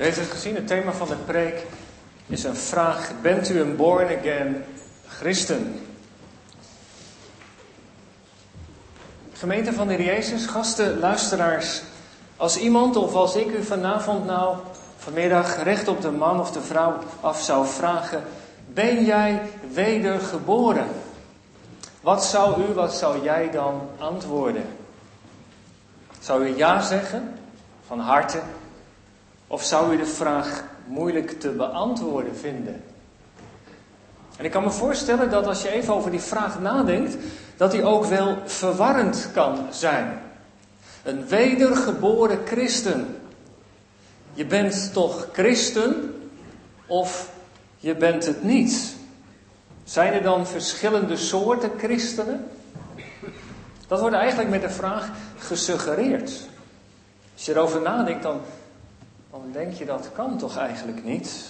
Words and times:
U 0.00 0.02
heeft 0.02 0.18
het 0.18 0.30
gezien, 0.30 0.54
het 0.54 0.66
thema 0.66 0.92
van 0.92 1.08
de 1.08 1.16
preek 1.16 1.66
is 2.26 2.44
een 2.44 2.56
vraag. 2.56 3.10
Bent 3.22 3.48
u 3.48 3.60
een 3.60 3.76
born-again 3.76 4.64
christen? 5.08 5.86
Gemeente 9.32 9.72
van 9.72 9.88
de 9.88 9.94
Heer 9.94 10.04
Jezus, 10.04 10.46
gasten, 10.46 10.98
luisteraars. 10.98 11.82
Als 12.36 12.56
iemand 12.56 12.96
of 12.96 13.14
als 13.14 13.36
ik 13.36 13.46
u 13.46 13.62
vanavond 13.62 14.26
nou, 14.26 14.56
vanmiddag, 14.96 15.62
recht 15.62 15.88
op 15.88 16.00
de 16.00 16.10
man 16.10 16.40
of 16.40 16.50
de 16.50 16.60
vrouw 16.60 16.98
af 17.20 17.42
zou 17.42 17.66
vragen. 17.66 18.22
Ben 18.66 19.04
jij 19.04 19.42
wedergeboren? 19.72 20.88
Wat 22.00 22.24
zou 22.24 22.62
u, 22.62 22.74
wat 22.74 22.94
zou 22.94 23.22
jij 23.22 23.50
dan 23.50 23.88
antwoorden? 23.98 24.64
Zou 26.20 26.44
u 26.44 26.56
ja 26.56 26.80
zeggen, 26.80 27.34
van 27.86 27.98
harte? 27.98 28.40
Of 29.50 29.64
zou 29.64 29.92
u 29.94 29.96
de 29.96 30.06
vraag 30.06 30.64
moeilijk 30.86 31.40
te 31.40 31.48
beantwoorden 31.48 32.36
vinden? 32.36 32.82
En 34.36 34.44
ik 34.44 34.50
kan 34.50 34.62
me 34.62 34.70
voorstellen 34.70 35.30
dat 35.30 35.46
als 35.46 35.62
je 35.62 35.70
even 35.70 35.94
over 35.94 36.10
die 36.10 36.20
vraag 36.20 36.60
nadenkt, 36.60 37.16
dat 37.56 37.70
die 37.70 37.84
ook 37.84 38.04
wel 38.04 38.38
verwarrend 38.44 39.28
kan 39.32 39.66
zijn. 39.70 40.20
Een 41.02 41.26
wedergeboren 41.26 42.38
christen. 42.46 43.20
Je 44.32 44.46
bent 44.46 44.92
toch 44.92 45.28
christen 45.32 46.14
of 46.86 47.30
je 47.78 47.94
bent 47.94 48.26
het 48.26 48.42
niet? 48.42 48.96
Zijn 49.84 50.12
er 50.12 50.22
dan 50.22 50.46
verschillende 50.46 51.16
soorten 51.16 51.70
christenen? 51.78 52.46
Dat 53.86 54.00
wordt 54.00 54.16
eigenlijk 54.16 54.50
met 54.50 54.62
de 54.62 54.70
vraag 54.70 55.10
gesuggereerd. 55.38 56.30
Als 57.34 57.44
je 57.44 57.52
erover 57.52 57.80
nadenkt, 57.80 58.22
dan, 58.22 58.40
dan 59.30 59.42
denk 59.52 59.72
je 59.72 59.84
dat 59.84 60.10
kan 60.12 60.38
toch 60.38 60.56
eigenlijk 60.56 61.04
niet. 61.04 61.44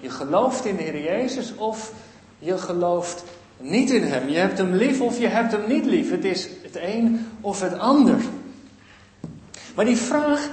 Je 0.00 0.10
gelooft 0.10 0.64
in 0.64 0.76
de 0.76 0.82
Heer 0.82 1.02
Jezus 1.02 1.54
of 1.54 1.92
je 2.38 2.58
gelooft 2.58 3.24
niet 3.56 3.90
in 3.90 4.02
Hem. 4.02 4.28
Je 4.28 4.38
hebt 4.38 4.58
Hem 4.58 4.74
lief 4.74 5.00
of 5.00 5.18
je 5.18 5.26
hebt 5.26 5.52
Hem 5.52 5.68
niet 5.68 5.84
lief. 5.84 6.10
Het 6.10 6.24
is 6.24 6.48
het 6.62 6.76
een 6.76 7.26
of 7.40 7.60
het 7.60 7.78
ander. 7.78 8.16
Maar 9.74 9.84
die 9.84 9.96
vraag, 9.96 10.48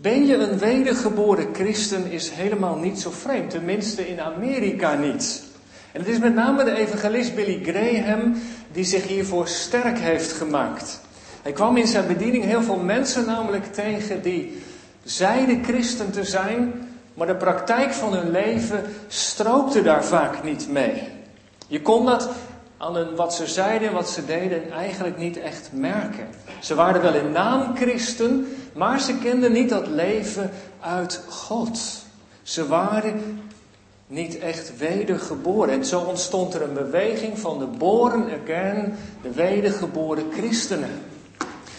ben 0.00 0.26
je 0.26 0.36
een 0.36 0.58
wedergeboren 0.58 1.54
christen, 1.54 2.10
is 2.10 2.30
helemaal 2.30 2.76
niet 2.76 3.00
zo 3.00 3.10
vreemd. 3.10 3.50
Tenminste 3.50 4.08
in 4.08 4.20
Amerika 4.20 4.94
niet. 4.94 5.44
En 5.92 6.00
het 6.00 6.10
is 6.10 6.18
met 6.18 6.34
name 6.34 6.64
de 6.64 6.76
evangelist 6.76 7.34
Billy 7.34 7.60
Graham 7.62 8.34
die 8.72 8.84
zich 8.84 9.06
hiervoor 9.06 9.48
sterk 9.48 9.98
heeft 9.98 10.32
gemaakt. 10.32 11.00
Hij 11.42 11.52
kwam 11.52 11.76
in 11.76 11.86
zijn 11.86 12.06
bediening 12.06 12.44
heel 12.44 12.62
veel 12.62 12.78
mensen 12.78 13.26
namelijk 13.26 13.72
tegen 13.72 14.22
die 14.22 14.62
zeiden 15.06 15.64
christen 15.64 16.12
te 16.12 16.24
zijn, 16.24 16.88
maar 17.14 17.26
de 17.26 17.34
praktijk 17.34 17.92
van 17.92 18.14
hun 18.14 18.30
leven 18.30 18.84
strookte 19.08 19.82
daar 19.82 20.04
vaak 20.04 20.42
niet 20.42 20.68
mee. 20.68 21.02
Je 21.66 21.82
kon 21.82 22.06
dat 22.06 22.28
aan 22.76 23.14
wat 23.14 23.34
ze 23.34 23.46
zeiden 23.46 23.88
en 23.88 23.94
wat 23.94 24.10
ze 24.10 24.24
deden 24.24 24.72
eigenlijk 24.72 25.18
niet 25.18 25.38
echt 25.38 25.70
merken. 25.72 26.26
Ze 26.60 26.74
waren 26.74 27.02
wel 27.02 27.14
in 27.14 27.32
naam 27.32 27.76
christen, 27.76 28.46
maar 28.74 29.00
ze 29.00 29.18
kenden 29.18 29.52
niet 29.52 29.68
dat 29.68 29.86
leven 29.86 30.50
uit 30.80 31.22
God. 31.28 31.80
Ze 32.42 32.66
waren 32.66 33.40
niet 34.06 34.38
echt 34.38 34.78
wedergeboren. 34.78 35.74
En 35.74 35.84
zo 35.84 36.00
ontstond 36.00 36.54
er 36.54 36.62
een 36.62 36.74
beweging 36.74 37.38
van 37.38 37.58
de 37.58 37.66
born 37.66 38.24
again, 38.42 38.94
de 39.22 39.32
wedergeboren 39.32 40.24
christenen. 40.32 40.90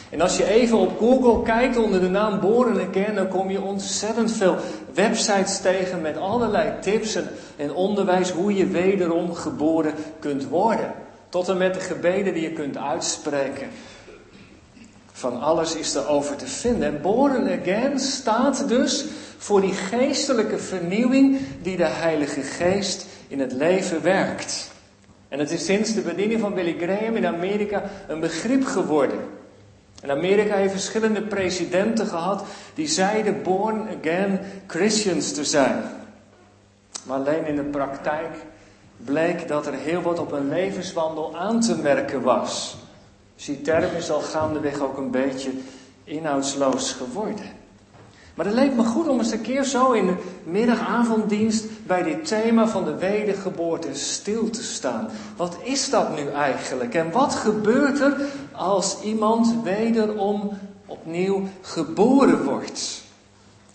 En 0.10 0.22
als 0.22 0.38
je 0.38 0.46
even 0.46 0.78
op 0.78 0.98
Google 0.98 1.44
kijkt 1.44 1.78
onder 1.78 2.02
de 2.02 2.10
naam 2.10 2.40
Born 2.40 2.80
Again, 2.80 3.16
dan 3.16 3.28
kom 3.28 3.50
je 3.50 3.62
ontzettend 3.62 4.32
veel 4.32 4.56
websites 4.94 5.60
tegen 5.60 6.02
met 6.02 6.18
allerlei 6.18 6.74
tips 6.82 7.18
en, 7.56 7.74
onderwijs 7.74 8.30
hoe 8.30 8.56
je 8.56 8.68
wederom 8.68 9.34
geboren 9.34 9.94
kunt 10.20 10.48
worden. 10.48 10.94
Tot 11.30 11.50
en 11.50 11.58
met 11.58 11.74
de 11.74 11.80
gebeden 11.80 12.34
die 12.34 12.44
je 12.44 12.52
kunt 12.52 12.78
uitspreken. 12.78 13.68
Van 15.12 15.42
alles 15.42 15.76
is 15.76 15.96
er 15.96 16.08
over 16.08 16.36
te 16.36 16.48
vinden. 16.48 16.88
En 16.88 17.02
Born 17.02 17.60
Again 17.62 18.00
staat 18.00 18.68
dus 18.68 19.06
voor 19.38 19.62
die 19.62 19.74
geestelijke 19.74 20.58
vernieuwing 20.58 21.40
die 21.62 21.78
de 21.78 21.88
Heilige 21.88 22.42
Geest 22.42 23.06
in 23.28 23.40
het 23.40 23.52
leven 23.52 24.04
werkt. 24.04 24.72
En 25.30 25.40
het 25.40 25.52
is 25.52 25.66
sinds 25.66 25.94
de 25.94 26.02
bediening 26.02 26.40
van 26.40 26.54
Billy 26.54 26.76
Graham 26.80 27.16
in 27.16 27.26
Amerika 27.26 27.84
een 28.08 28.20
begrip 28.20 28.66
geworden. 28.66 29.20
En 30.02 30.12
Amerika 30.12 30.56
heeft 30.56 30.72
verschillende 30.72 31.22
presidenten 31.22 32.08
gehad 32.08 32.44
die 32.74 32.88
zeiden 32.88 33.44
born 33.44 33.88
again 34.00 34.40
Christians 34.68 35.34
te 35.34 35.44
zijn. 35.44 35.84
Maar 37.04 37.18
alleen 37.18 37.46
in 37.46 37.56
de 37.56 37.64
praktijk 37.64 38.36
bleek 38.98 39.48
dat 39.48 39.68
er 39.68 39.74
heel 39.74 40.02
wat 40.02 40.20
op 40.20 40.32
een 40.32 40.50
levenswandel 40.50 41.38
aan 41.38 41.62
te 41.62 41.76
merken 41.76 42.22
was. 42.22 42.78
Dus 43.36 43.46
die 43.46 43.62
term 43.62 43.96
is 43.96 44.12
al 44.12 44.22
gaandeweg 44.22 44.80
ook 44.80 44.98
een 44.98 45.12
beetje 45.12 45.52
inhoudsloos 46.04 46.92
geworden. 46.92 47.57
Maar 48.38 48.46
het 48.46 48.56
leek 48.56 48.74
me 48.74 48.84
goed 48.84 49.08
om 49.08 49.20
eens 49.20 49.32
een 49.32 49.42
keer 49.42 49.64
zo 49.64 49.92
in 49.92 50.06
de 50.06 50.16
middagavonddienst 50.44 51.66
bij 51.88 52.04
dit 52.04 52.26
thema 52.26 52.68
van 52.68 52.86
de 52.86 52.96
wedergeboorte 52.96 53.94
stil 53.94 54.50
te 54.50 54.64
staan. 54.64 55.10
Wat 55.36 55.58
is 55.64 55.90
dat 55.90 56.16
nu 56.16 56.32
eigenlijk? 56.32 56.94
En 56.94 57.12
wat 57.12 57.36
gebeurt 57.36 58.00
er 58.00 58.22
als 58.52 59.02
iemand 59.02 59.56
wederom 59.64 60.58
opnieuw 60.86 61.44
geboren 61.62 62.44
wordt? 62.44 63.02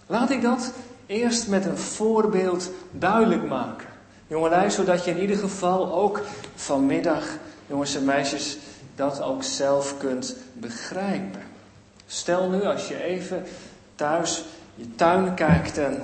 Laat 0.07 0.31
ik 0.31 0.43
dat 0.43 0.73
eerst 1.07 1.49
met 1.49 1.65
een 1.65 1.79
voorbeeld 1.79 2.71
duidelijk 2.91 3.49
maken. 3.49 3.89
Jongelui, 4.27 4.71
zodat 4.71 5.05
je 5.05 5.11
in 5.11 5.21
ieder 5.21 5.37
geval 5.37 5.93
ook 5.95 6.21
vanmiddag, 6.55 7.25
jongens 7.67 7.95
en 7.95 8.05
meisjes, 8.05 8.59
dat 8.95 9.23
ook 9.23 9.43
zelf 9.43 9.99
kunt 9.99 10.37
begrijpen. 10.53 11.43
Stel 12.07 12.51
nu 12.51 12.65
als 12.65 12.89
je 12.89 13.03
even 13.03 13.45
thuis 14.03 14.45
je 14.75 14.95
tuin 14.95 15.35
kijkt 15.35 15.79
en 15.79 16.03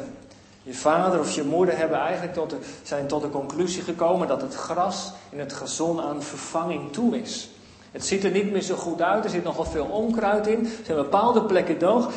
je 0.63 0.75
vader 0.75 1.21
of 1.21 1.31
je 1.31 1.45
moeder 1.45 1.79
hebben 1.79 1.99
eigenlijk 1.99 2.35
tot 2.35 2.51
de, 2.51 2.57
zijn 2.83 3.07
tot 3.07 3.23
de 3.23 3.31
conclusie 3.31 3.83
gekomen 3.83 4.29
dat 4.29 4.43
het 4.43 4.55
gras 4.55 5.13
in 5.31 5.39
het 5.39 5.53
gazon 5.53 6.01
aan 6.01 6.23
vervanging 6.23 6.93
toe 6.93 7.21
is. 7.21 7.51
Het 7.91 8.07
ziet 8.07 8.25
er 8.25 8.31
niet 8.31 8.53
meer 8.53 8.63
zo 8.63 8.77
goed 8.77 9.03
uit, 9.03 9.25
er 9.25 9.31
zit 9.31 9.45
nogal 9.45 9.65
veel 9.65 9.85
onkruid 9.85 10.47
in, 10.47 10.65
er 10.65 10.85
zijn 10.85 10.97
bepaalde 10.97 11.43
plekken 11.43 11.79
doog. 11.79 12.11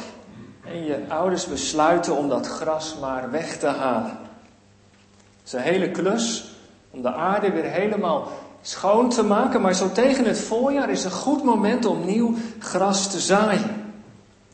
En 0.65 0.83
je 0.83 0.99
ouders 1.07 1.45
besluiten 1.45 2.17
om 2.17 2.29
dat 2.29 2.47
gras 2.47 2.95
maar 3.01 3.31
weg 3.31 3.57
te 3.57 3.67
halen. 3.67 4.17
Het 5.39 5.45
is 5.45 5.53
een 5.53 5.59
hele 5.59 5.91
klus 5.91 6.55
om 6.91 7.01
de 7.01 7.13
aarde 7.13 7.51
weer 7.51 7.63
helemaal 7.63 8.27
schoon 8.61 9.09
te 9.09 9.23
maken, 9.23 9.61
maar 9.61 9.73
zo 9.73 9.91
tegen 9.91 10.25
het 10.25 10.39
voorjaar 10.39 10.89
is 10.89 11.03
een 11.03 11.11
goed 11.11 11.43
moment 11.43 11.85
om 11.85 12.05
nieuw 12.05 12.35
gras 12.59 13.11
te 13.11 13.19
zaaien. 13.19 13.80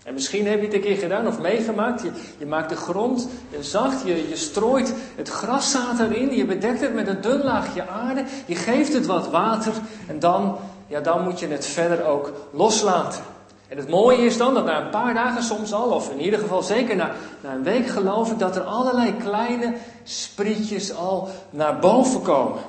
En 0.07 0.13
misschien 0.13 0.47
heb 0.47 0.59
je 0.59 0.66
het 0.66 0.73
een 0.73 0.81
keer 0.81 0.97
gedaan 0.97 1.28
of 1.28 1.40
meegemaakt. 1.40 2.01
Je, 2.01 2.12
je 2.38 2.45
maakt 2.45 2.69
de 2.69 2.75
grond 2.75 3.28
zacht, 3.59 4.01
je, 4.06 4.29
je 4.29 4.35
strooit 4.35 4.94
het 5.16 5.29
graszaad 5.29 6.00
erin, 6.00 6.35
je 6.35 6.45
bedekt 6.45 6.81
het 6.81 6.94
met 6.94 7.07
een 7.07 7.22
dun 7.22 7.44
laagje 7.44 7.88
aarde, 7.88 8.23
je 8.45 8.56
geeft 8.56 8.94
het 8.94 9.06
wat 9.06 9.29
water 9.29 9.73
en 10.07 10.19
dan, 10.19 10.57
ja, 10.88 11.00
dan 11.00 11.23
moet 11.23 11.40
je 11.40 11.47
het 11.47 11.66
verder 11.66 12.06
ook 12.06 12.31
loslaten. 12.51 13.23
En 13.68 13.78
het 13.78 13.90
mooie 13.90 14.25
is 14.25 14.38
dan 14.38 14.53
dat 14.53 14.66
na 14.66 14.81
een 14.81 14.90
paar 14.90 15.13
dagen 15.13 15.44
soms 15.44 15.73
al, 15.73 15.90
of 15.90 16.12
in 16.12 16.22
ieder 16.22 16.39
geval 16.39 16.62
zeker 16.62 16.95
na, 16.95 17.12
na 17.41 17.53
een 17.53 17.63
week 17.63 17.88
geloof 17.88 18.31
ik, 18.31 18.39
dat 18.39 18.56
er 18.56 18.63
allerlei 18.63 19.16
kleine 19.18 19.74
sprietjes 20.03 20.95
al 20.95 21.29
naar 21.50 21.79
boven 21.79 22.22
komen. 22.22 22.62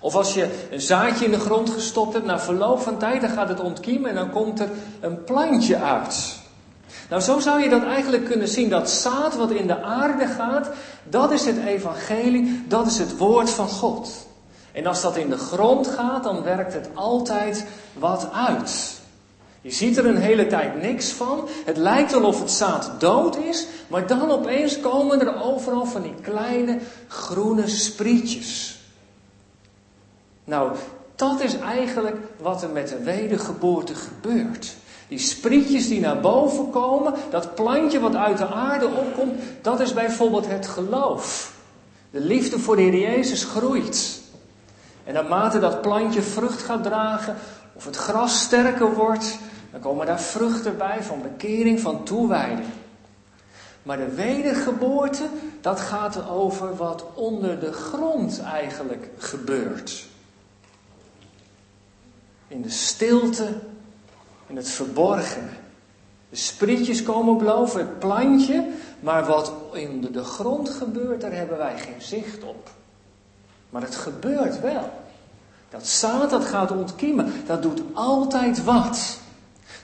Of 0.00 0.14
als 0.14 0.34
je 0.34 0.66
een 0.70 0.80
zaadje 0.80 1.24
in 1.24 1.30
de 1.30 1.40
grond 1.40 1.70
gestopt 1.70 2.12
hebt, 2.12 2.26
na 2.26 2.40
verloop 2.40 2.80
van 2.80 2.98
tijd, 2.98 3.20
dan 3.20 3.30
gaat 3.30 3.48
het 3.48 3.60
ontkiemen 3.60 4.10
en 4.10 4.16
dan 4.16 4.30
komt 4.30 4.60
er 4.60 4.68
een 5.00 5.24
plantje 5.24 5.76
uit. 5.76 6.35
Nou, 7.08 7.22
zo 7.22 7.40
zou 7.40 7.60
je 7.62 7.68
dat 7.68 7.84
eigenlijk 7.84 8.24
kunnen 8.24 8.48
zien. 8.48 8.68
Dat 8.68 8.90
zaad 8.90 9.36
wat 9.36 9.50
in 9.50 9.66
de 9.66 9.82
aarde 9.82 10.26
gaat, 10.26 10.70
dat 11.04 11.30
is 11.30 11.44
het 11.44 11.58
evangelie, 11.66 12.64
dat 12.68 12.86
is 12.86 12.98
het 12.98 13.16
woord 13.16 13.50
van 13.50 13.68
God. 13.68 14.26
En 14.72 14.86
als 14.86 15.02
dat 15.02 15.16
in 15.16 15.30
de 15.30 15.38
grond 15.38 15.86
gaat, 15.86 16.22
dan 16.22 16.42
werkt 16.42 16.72
het 16.72 16.88
altijd 16.94 17.66
wat 17.92 18.28
uit. 18.32 19.00
Je 19.60 19.72
ziet 19.72 19.96
er 19.96 20.06
een 20.06 20.16
hele 20.16 20.46
tijd 20.46 20.82
niks 20.82 21.10
van. 21.10 21.48
Het 21.64 21.76
lijkt 21.76 22.12
wel 22.12 22.24
of 22.24 22.40
het 22.40 22.50
zaad 22.50 22.90
dood 22.98 23.36
is, 23.36 23.66
maar 23.86 24.06
dan 24.06 24.30
opeens 24.30 24.80
komen 24.80 25.20
er 25.20 25.42
overal 25.42 25.86
van 25.86 26.02
die 26.02 26.14
kleine 26.20 26.78
groene 27.08 27.68
sprietjes. 27.68 28.78
Nou, 30.44 30.76
dat 31.14 31.40
is 31.40 31.58
eigenlijk 31.58 32.16
wat 32.40 32.62
er 32.62 32.70
met 32.70 32.88
de 32.88 33.02
wedergeboorte 33.02 33.94
gebeurt. 33.94 34.76
Die 35.08 35.18
sprietjes 35.18 35.88
die 35.88 36.00
naar 36.00 36.20
boven 36.20 36.70
komen, 36.70 37.14
dat 37.30 37.54
plantje 37.54 38.00
wat 38.00 38.14
uit 38.14 38.38
de 38.38 38.46
aarde 38.46 38.86
opkomt, 38.86 39.40
dat 39.62 39.80
is 39.80 39.92
bijvoorbeeld 39.92 40.46
het 40.46 40.66
geloof. 40.66 41.54
De 42.10 42.20
liefde 42.20 42.58
voor 42.58 42.76
de 42.76 42.82
Heer 42.82 42.98
Jezus 42.98 43.44
groeit. 43.44 44.20
En 45.04 45.14
naarmate 45.14 45.58
dat 45.58 45.80
plantje 45.80 46.22
vrucht 46.22 46.62
gaat 46.62 46.82
dragen, 46.82 47.36
of 47.72 47.84
het 47.84 47.96
gras 47.96 48.40
sterker 48.40 48.94
wordt, 48.94 49.38
dan 49.72 49.80
komen 49.80 50.06
daar 50.06 50.20
vruchten 50.20 50.76
bij 50.76 51.02
van 51.02 51.22
bekering, 51.22 51.80
van 51.80 52.04
toewijding. 52.04 52.68
Maar 53.82 53.96
de 53.96 54.14
wedergeboorte, 54.14 55.28
dat 55.60 55.80
gaat 55.80 56.28
over 56.28 56.76
wat 56.76 57.04
onder 57.14 57.60
de 57.60 57.72
grond 57.72 58.40
eigenlijk 58.40 59.08
gebeurt. 59.18 60.06
In 62.48 62.62
de 62.62 62.70
stilte, 62.70 63.48
in 64.46 64.56
het 64.56 64.68
verborgene. 64.68 65.48
De 66.28 66.36
sprietjes 66.36 67.02
komen 67.02 67.38
beloven, 67.38 67.80
het 67.80 67.98
plantje, 67.98 68.68
maar 69.00 69.24
wat 69.24 69.52
in 69.72 70.00
de 70.12 70.24
grond 70.24 70.68
gebeurt, 70.68 71.20
daar 71.20 71.32
hebben 71.32 71.58
wij 71.58 71.78
geen 71.78 72.02
zicht 72.02 72.44
op. 72.44 72.70
Maar 73.70 73.82
het 73.82 73.94
gebeurt 73.94 74.60
wel. 74.60 74.90
Dat 75.70 75.86
zaad 75.86 76.30
dat 76.30 76.44
gaat 76.44 76.70
ontkiemen, 76.70 77.32
dat 77.46 77.62
doet 77.62 77.82
altijd 77.92 78.64
wat. 78.64 79.18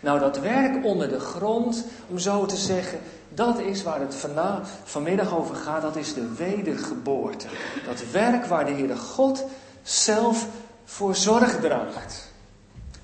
Nou, 0.01 0.19
dat 0.19 0.39
werk 0.39 0.85
onder 0.85 1.09
de 1.09 1.21
grond, 1.21 1.85
om 2.09 2.19
zo 2.19 2.47
te 2.47 2.57
zeggen, 2.57 2.99
dat 3.29 3.59
is 3.59 3.83
waar 3.83 4.01
het 4.01 4.27
vanmiddag 4.85 5.37
over 5.37 5.55
gaat, 5.55 5.83
dat 5.83 5.97
is 5.97 6.15
de 6.15 6.35
wedergeboorte. 6.35 7.47
Dat 7.87 8.11
werk 8.11 8.45
waar 8.45 8.65
de 8.65 8.73
Heere 8.73 8.97
God 8.97 9.45
zelf 9.83 10.47
voor 10.85 11.15
zorg 11.15 11.61
draagt. 11.61 12.32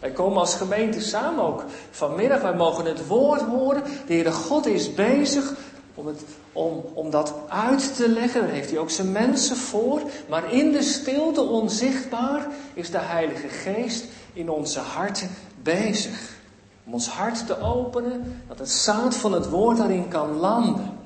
Wij 0.09 0.17
komen 0.17 0.39
als 0.39 0.55
gemeente 0.55 1.01
samen 1.01 1.45
ook 1.45 1.65
vanmiddag, 1.91 2.41
wij 2.41 2.55
mogen 2.55 2.85
het 2.85 3.07
woord 3.07 3.41
horen. 3.41 3.83
De 3.83 4.13
Heere 4.13 4.33
God 4.33 4.67
is 4.67 4.95
bezig 4.95 5.55
om, 5.95 6.07
het, 6.07 6.21
om, 6.53 6.85
om 6.95 7.11
dat 7.11 7.35
uit 7.49 7.97
te 7.97 8.09
leggen. 8.09 8.41
Daar 8.41 8.51
heeft 8.51 8.71
hij 8.71 8.79
ook 8.79 8.91
zijn 8.91 9.13
mensen 9.13 9.57
voor. 9.57 10.01
Maar 10.29 10.53
in 10.53 10.73
de 10.73 10.83
stilte 10.83 11.41
onzichtbaar 11.41 12.47
is 12.75 12.91
de 12.91 12.99
Heilige 12.99 13.49
Geest 13.49 14.05
in 14.33 14.51
onze 14.51 14.81
harten 14.81 15.29
bezig. 15.63 16.37
Om 16.85 16.93
ons 16.93 17.09
hart 17.09 17.47
te 17.47 17.61
openen, 17.61 18.43
dat 18.49 18.59
het 18.59 18.71
zaad 18.71 19.15
van 19.15 19.33
het 19.33 19.49
woord 19.49 19.77
daarin 19.77 20.09
kan 20.09 20.37
landen. 20.37 20.99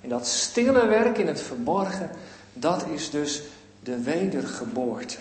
En 0.00 0.08
dat 0.08 0.26
stille 0.26 0.86
werk 0.86 1.18
in 1.18 1.26
het 1.26 1.40
verborgen, 1.40 2.10
dat 2.52 2.84
is 2.92 3.10
dus 3.10 3.42
de 3.82 4.02
wedergeboorte. 4.02 5.16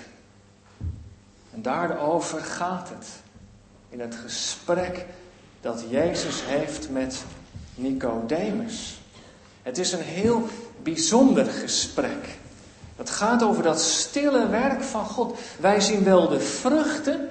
En 1.53 1.61
daarover 1.61 2.39
gaat 2.39 2.89
het. 2.89 3.23
In 3.89 3.99
het 3.99 4.15
gesprek 4.15 5.05
dat 5.61 5.83
Jezus 5.89 6.41
heeft 6.45 6.89
met 6.89 7.23
Nicodemus. 7.75 8.99
Het 9.61 9.77
is 9.77 9.91
een 9.91 10.01
heel 10.01 10.47
bijzonder 10.83 11.45
gesprek. 11.45 12.37
Het 12.95 13.09
gaat 13.09 13.43
over 13.43 13.63
dat 13.63 13.81
stille 13.81 14.47
werk 14.47 14.83
van 14.83 15.05
God. 15.05 15.39
Wij 15.59 15.81
zien 15.81 16.03
wel 16.03 16.27
de 16.27 16.39
vruchten, 16.39 17.29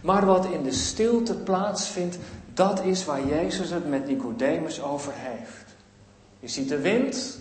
maar 0.00 0.26
wat 0.26 0.46
in 0.46 0.62
de 0.62 0.72
stilte 0.72 1.34
plaatsvindt, 1.34 2.18
dat 2.54 2.84
is 2.84 3.04
waar 3.04 3.26
Jezus 3.26 3.70
het 3.70 3.88
met 3.88 4.06
Nicodemus 4.06 4.82
over 4.82 5.12
heeft. 5.16 5.74
Je 6.40 6.48
ziet 6.48 6.68
de 6.68 6.80
wind, 6.80 7.38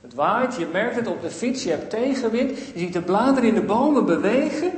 het 0.00 0.14
waait, 0.14 0.54
je 0.54 0.66
merkt 0.66 0.96
het 0.96 1.06
op 1.06 1.22
de 1.22 1.30
fiets, 1.30 1.62
je 1.62 1.70
hebt 1.70 1.90
tegenwind, 1.90 2.58
je 2.58 2.78
ziet 2.78 2.92
de 2.92 3.02
bladeren 3.02 3.48
in 3.48 3.54
de 3.54 3.62
bomen 3.62 4.06
bewegen, 4.06 4.72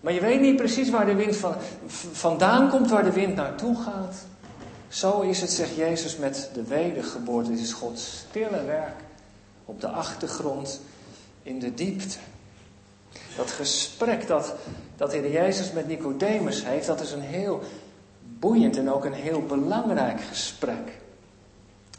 maar 0.00 0.12
je 0.12 0.20
weet 0.20 0.40
niet 0.40 0.56
precies 0.56 0.90
waar 0.90 1.06
de 1.06 1.14
wind 1.14 1.36
van, 1.36 1.54
vandaan 2.12 2.70
komt, 2.70 2.90
waar 2.90 3.04
de 3.04 3.12
wind 3.12 3.34
naartoe 3.34 3.76
gaat. 3.76 4.26
Zo 4.88 5.20
is 5.20 5.40
het, 5.40 5.50
zegt 5.50 5.76
Jezus, 5.76 6.16
met 6.16 6.50
de 6.54 6.62
wedergeboorte. 6.62 7.50
Dit 7.50 7.60
is 7.60 7.72
Gods 7.72 8.18
stille 8.28 8.64
werk 8.64 8.96
op 9.64 9.80
de 9.80 9.88
achtergrond 9.88 10.80
in 11.42 11.58
de 11.58 11.74
diepte. 11.74 12.18
Dat 13.36 13.50
gesprek 13.50 14.26
dat, 14.26 14.54
dat 14.96 15.12
Heer 15.12 15.30
Jezus 15.30 15.72
met 15.72 15.86
Nicodemus 15.86 16.64
heeft, 16.64 16.86
dat 16.86 17.00
is 17.00 17.12
een 17.12 17.20
heel 17.20 17.60
boeiend 18.38 18.76
en 18.76 18.92
ook 18.92 19.04
een 19.04 19.12
heel 19.12 19.42
belangrijk 19.42 20.20
gesprek. 20.20 20.98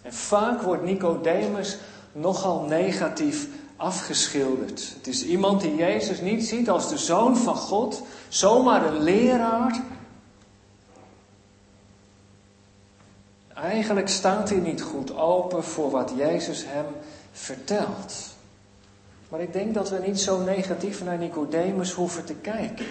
En 0.02 0.14
vaak 0.14 0.62
wordt 0.62 0.84
Nicodemus 0.84 1.78
nogal 2.12 2.62
negatief 2.62 3.48
afgeschilderd. 3.80 4.94
Het 4.98 5.08
is 5.08 5.26
iemand 5.26 5.62
die 5.62 5.76
Jezus 5.76 6.22
niet 6.22 6.46
ziet 6.46 6.70
als 6.70 6.90
de 6.90 6.98
zoon 6.98 7.38
van 7.38 7.56
God, 7.56 8.02
zomaar 8.28 8.86
een 8.86 9.04
leraar. 9.04 9.82
Eigenlijk 13.54 14.10
staat 14.10 14.50
hij 14.50 14.60
niet 14.60 14.82
goed 14.82 15.16
open 15.16 15.64
voor 15.64 15.90
wat 15.90 16.14
Jezus 16.18 16.66
hem 16.68 16.86
vertelt. 17.32 18.14
Maar 19.30 19.42
ik 19.42 19.54
denk 19.54 19.74
dat 19.74 19.90
we 19.90 20.02
niet 20.06 20.20
zo 20.20 20.44
negatief 20.44 21.04
naar 21.04 21.18
Nicodemus 21.18 21.92
hoeven 21.92 22.26
te 22.26 22.34
kijken. 22.34 22.86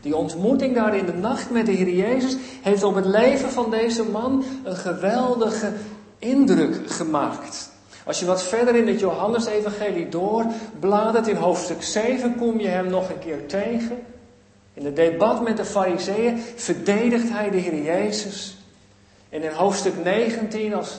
Die 0.00 0.16
ontmoeting 0.16 0.74
daar 0.74 0.96
in 0.96 1.06
de 1.06 1.12
nacht 1.12 1.50
met 1.50 1.66
de 1.66 1.72
Heer 1.72 1.94
Jezus 1.94 2.36
heeft 2.62 2.82
op 2.82 2.94
het 2.94 3.06
leven 3.06 3.50
van 3.50 3.70
deze 3.70 4.02
man 4.02 4.44
een 4.64 4.76
geweldige 4.76 5.72
indruk 6.18 6.90
gemaakt. 6.90 7.67
Als 8.08 8.18
je 8.18 8.26
wat 8.26 8.42
verder 8.42 8.76
in 8.76 8.88
het 8.88 9.00
Johannesevangelie 9.00 10.08
doorbladert, 10.08 11.28
in 11.28 11.36
hoofdstuk 11.36 11.82
7 11.82 12.36
kom 12.36 12.60
je 12.60 12.68
hem 12.68 12.86
nog 12.86 13.10
een 13.10 13.18
keer 13.18 13.46
tegen. 13.46 14.02
In 14.74 14.84
het 14.84 14.96
debat 14.96 15.42
met 15.42 15.56
de 15.56 15.64
fariseeën 15.64 16.42
verdedigt 16.56 17.28
hij 17.30 17.50
de 17.50 17.56
Heer 17.56 17.82
Jezus. 17.82 18.56
En 19.28 19.42
in 19.42 19.50
hoofdstuk 19.50 20.04
19, 20.04 20.74
als, 20.74 20.98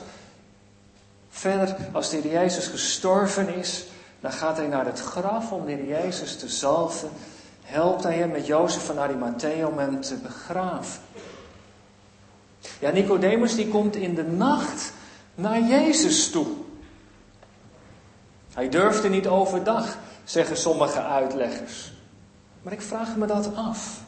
verder, 1.30 1.76
als 1.92 2.10
de 2.10 2.16
Heer 2.16 2.32
Jezus 2.32 2.66
gestorven 2.66 3.54
is, 3.54 3.84
dan 4.20 4.32
gaat 4.32 4.56
hij 4.56 4.66
naar 4.66 4.86
het 4.86 5.00
graf 5.00 5.52
om 5.52 5.66
de 5.66 5.72
Heer 5.72 6.02
Jezus 6.02 6.36
te 6.36 6.48
zalven. 6.48 7.10
Helpt 7.62 8.02
hij 8.02 8.16
hem 8.16 8.30
met 8.30 8.46
Jozef 8.46 8.84
van 8.84 8.98
Arimathea 8.98 9.66
om 9.66 9.78
hem 9.78 10.00
te 10.00 10.14
begraven. 10.14 11.02
Ja, 12.78 12.90
Nicodemus 12.90 13.54
die 13.54 13.68
komt 13.68 13.96
in 13.96 14.14
de 14.14 14.24
nacht 14.24 14.92
naar 15.34 15.62
Jezus 15.62 16.30
toe. 16.30 16.46
Hij 18.60 18.68
durfde 18.68 19.08
niet 19.08 19.26
overdag, 19.26 19.96
zeggen 20.24 20.56
sommige 20.56 21.02
uitleggers. 21.02 21.92
Maar 22.62 22.72
ik 22.72 22.80
vraag 22.82 23.16
me 23.16 23.26
dat 23.26 23.50
af. 23.54 24.00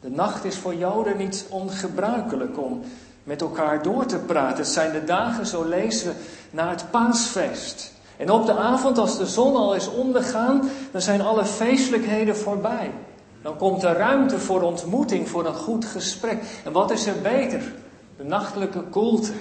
De 0.00 0.10
nacht 0.10 0.44
is 0.44 0.56
voor 0.56 0.74
Joden 0.74 1.16
niet 1.16 1.46
ongebruikelijk 1.48 2.58
om 2.58 2.82
met 3.24 3.40
elkaar 3.40 3.82
door 3.82 4.06
te 4.06 4.18
praten. 4.18 4.56
Het 4.56 4.66
zijn 4.66 4.92
de 4.92 5.04
dagen, 5.04 5.46
zo 5.46 5.64
lezen 5.64 6.08
we, 6.08 6.14
na 6.50 6.70
het 6.70 6.90
paasfeest. 6.90 7.92
En 8.16 8.30
op 8.30 8.46
de 8.46 8.56
avond, 8.56 8.98
als 8.98 9.18
de 9.18 9.26
zon 9.26 9.56
al 9.56 9.74
is 9.74 9.88
ondergaan, 9.88 10.70
dan 10.90 11.00
zijn 11.00 11.20
alle 11.20 11.44
feestelijkheden 11.44 12.36
voorbij. 12.36 12.90
Dan 13.42 13.56
komt 13.56 13.82
er 13.82 13.96
ruimte 13.96 14.38
voor 14.38 14.62
ontmoeting, 14.62 15.28
voor 15.28 15.46
een 15.46 15.54
goed 15.54 15.84
gesprek. 15.84 16.42
En 16.64 16.72
wat 16.72 16.90
is 16.90 17.06
er 17.06 17.20
beter? 17.22 17.72
De 18.16 18.24
nachtelijke 18.24 18.80
koelte. 18.82 19.32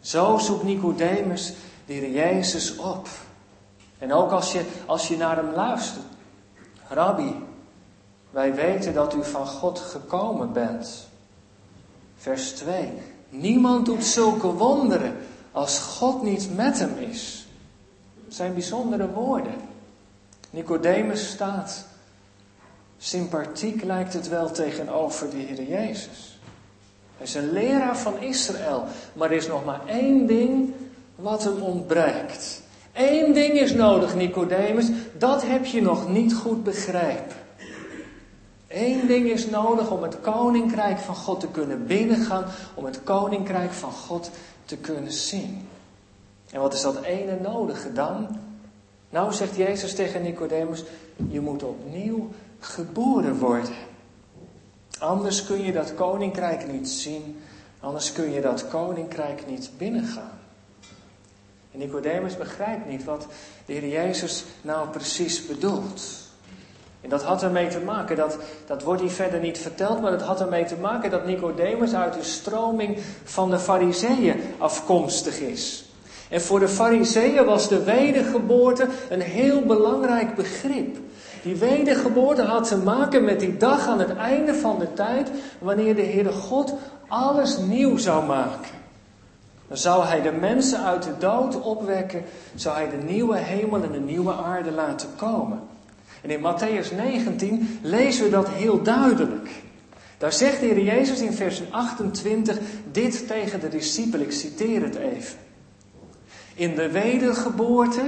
Zo 0.00 0.38
zoekt 0.38 0.62
Nicodemus 0.62 1.52
de 1.86 2.12
Jezus 2.12 2.76
op. 2.76 3.08
En 3.98 4.12
ook 4.12 4.30
als 4.30 4.52
je, 4.52 4.64
als 4.86 5.08
je 5.08 5.16
naar 5.16 5.36
hem 5.36 5.50
luistert. 5.50 6.04
Rabbi, 6.88 7.34
wij 8.30 8.54
weten 8.54 8.94
dat 8.94 9.14
u 9.14 9.24
van 9.24 9.46
God 9.46 9.78
gekomen 9.78 10.52
bent. 10.52 11.08
Vers 12.16 12.50
2. 12.50 12.92
Niemand 13.28 13.86
doet 13.86 14.04
zulke 14.04 14.46
wonderen 14.46 15.16
als 15.52 15.78
God 15.78 16.22
niet 16.22 16.56
met 16.56 16.78
hem 16.78 16.98
is. 16.98 17.46
Het 18.24 18.34
zijn 18.34 18.52
bijzondere 18.52 19.10
woorden. 19.10 19.54
Nicodemus 20.50 21.30
staat. 21.30 21.86
Sympathiek 22.98 23.84
lijkt 23.84 24.12
het 24.12 24.28
wel 24.28 24.50
tegenover 24.50 25.30
de 25.30 25.36
Heer 25.36 25.62
Jezus. 25.62 26.38
Hij 27.16 27.26
is 27.26 27.34
een 27.34 27.52
leraar 27.52 27.96
van 27.96 28.18
Israël. 28.18 28.84
Maar 29.12 29.30
er 29.30 29.36
is 29.36 29.46
nog 29.46 29.64
maar 29.64 29.86
één 29.86 30.26
ding 30.26 30.74
wat 31.14 31.44
hem 31.44 31.62
ontbreekt. 31.62 32.62
Eén 32.92 33.32
ding 33.32 33.52
is 33.52 33.72
nodig, 33.72 34.14
Nicodemus. 34.14 34.86
Dat 35.18 35.42
heb 35.42 35.64
je 35.64 35.82
nog 35.82 36.08
niet 36.08 36.34
goed 36.34 36.64
begrepen. 36.64 37.36
Eén 38.68 39.06
ding 39.06 39.30
is 39.30 39.46
nodig 39.46 39.90
om 39.90 40.02
het 40.02 40.20
koninkrijk 40.20 40.98
van 40.98 41.14
God 41.14 41.40
te 41.40 41.48
kunnen 41.48 41.86
binnengaan, 41.86 42.44
om 42.74 42.84
het 42.84 43.02
koninkrijk 43.02 43.72
van 43.72 43.92
God 43.92 44.30
te 44.64 44.76
kunnen 44.76 45.12
zien. 45.12 45.68
En 46.50 46.60
wat 46.60 46.74
is 46.74 46.82
dat 46.82 47.02
ene 47.02 47.38
nodige 47.42 47.92
dan? 47.92 48.28
Nou, 49.10 49.32
zegt 49.32 49.56
Jezus 49.56 49.94
tegen 49.94 50.22
Nicodemus, 50.22 50.84
je 51.28 51.40
moet 51.40 51.62
opnieuw 51.62 52.28
geboren 52.58 53.38
worden. 53.38 53.74
Anders 54.98 55.44
kun 55.44 55.62
je 55.62 55.72
dat 55.72 55.94
koninkrijk 55.94 56.72
niet 56.72 56.88
zien, 56.88 57.40
anders 57.80 58.12
kun 58.12 58.30
je 58.30 58.40
dat 58.40 58.68
koninkrijk 58.68 59.46
niet 59.46 59.70
binnengaan. 59.78 60.38
En 61.74 61.80
Nicodemus 61.80 62.36
begrijpt 62.36 62.88
niet 62.88 63.04
wat 63.04 63.26
de 63.66 63.72
Heer 63.72 63.88
Jezus 63.88 64.44
nou 64.62 64.88
precies 64.88 65.46
bedoelt. 65.46 66.02
En 67.00 67.08
dat 67.08 67.22
had 67.22 67.42
ermee 67.42 67.68
te 67.68 67.80
maken, 67.80 68.16
dat, 68.16 68.38
dat 68.66 68.82
wordt 68.82 69.00
hier 69.00 69.10
verder 69.10 69.40
niet 69.40 69.58
verteld, 69.58 70.00
maar 70.00 70.10
dat 70.10 70.22
had 70.22 70.40
ermee 70.40 70.64
te 70.64 70.76
maken 70.76 71.10
dat 71.10 71.26
Nicodemus 71.26 71.94
uit 71.94 72.14
de 72.14 72.22
stroming 72.22 72.98
van 73.24 73.50
de 73.50 73.58
fariseeën 73.58 74.40
afkomstig 74.58 75.38
is. 75.38 75.84
En 76.28 76.40
voor 76.40 76.60
de 76.60 76.68
fariseeën 76.68 77.44
was 77.44 77.68
de 77.68 77.82
wedergeboorte 77.82 78.88
een 79.10 79.20
heel 79.20 79.60
belangrijk 79.60 80.34
begrip. 80.34 80.96
Die 81.42 81.56
wedergeboorte 81.56 82.42
had 82.42 82.68
te 82.68 82.76
maken 82.76 83.24
met 83.24 83.40
die 83.40 83.56
dag 83.56 83.86
aan 83.86 83.98
het 83.98 84.16
einde 84.16 84.54
van 84.54 84.78
de 84.78 84.92
tijd, 84.92 85.30
wanneer 85.58 85.94
de 85.94 86.02
Heere 86.02 86.32
God 86.32 86.74
alles 87.08 87.58
nieuw 87.58 87.96
zou 87.96 88.26
maken. 88.26 88.83
Dan 89.74 89.82
zou 89.82 90.04
hij 90.04 90.22
de 90.22 90.32
mensen 90.32 90.84
uit 90.84 91.02
de 91.02 91.18
dood 91.18 91.60
opwekken, 91.60 92.24
zou 92.54 92.76
hij 92.76 92.90
de 92.90 92.96
nieuwe 92.96 93.36
hemel 93.36 93.82
en 93.82 93.92
de 93.92 94.00
nieuwe 94.00 94.32
aarde 94.32 94.70
laten 94.70 95.08
komen. 95.16 95.60
En 96.22 96.30
in 96.30 96.40
Matthäus 96.40 96.96
19 96.96 97.78
lezen 97.82 98.24
we 98.24 98.30
dat 98.30 98.48
heel 98.48 98.82
duidelijk. 98.82 99.50
Daar 100.18 100.32
zegt 100.32 100.60
de 100.60 100.66
Heer 100.66 100.82
Jezus 100.82 101.20
in 101.20 101.32
vers 101.32 101.62
28 101.70 102.58
dit 102.92 103.26
tegen 103.26 103.60
de 103.60 103.68
discipelen, 103.68 104.26
ik 104.26 104.32
citeer 104.32 104.82
het 104.82 104.94
even. 104.94 105.38
In 106.54 106.74
de 106.74 106.90
wedergeboorte, 106.90 108.02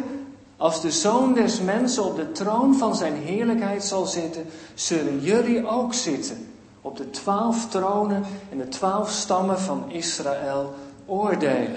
als 0.57 0.81
de 0.81 0.91
zoon 0.91 1.35
des 1.35 1.61
mensen 1.61 2.05
op 2.05 2.17
de 2.17 2.33
troon 2.33 2.75
van 2.75 2.97
zijn 2.97 3.15
heerlijkheid 3.15 3.85
zal 3.85 4.07
zitten, 4.07 4.45
zullen 4.75 5.21
jullie 5.21 5.67
ook 5.67 5.95
zitten 5.95 6.47
op 6.81 6.97
de 6.97 7.11
twaalf 7.11 7.69
tronen 7.69 8.25
en 8.51 8.59
de 8.59 8.69
twaalf 8.69 9.11
stammen 9.11 9.61
van 9.61 9.85
Israël 9.89 10.75
oordelen. 11.07 11.77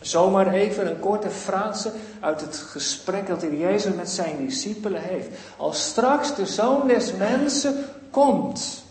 Zomaar 0.00 0.52
even 0.52 0.86
een 0.86 1.00
korte 1.00 1.30
frase 1.30 1.92
uit 2.20 2.40
het 2.40 2.56
gesprek 2.56 3.26
dat 3.26 3.40
de 3.40 3.58
Jezus 3.58 3.94
met 3.94 4.10
zijn 4.10 4.36
discipelen 4.46 5.02
heeft. 5.02 5.28
Als 5.56 5.84
straks 5.84 6.34
de 6.34 6.46
zoon 6.46 6.88
des 6.88 7.12
mensen 7.12 7.74
komt 8.10 8.84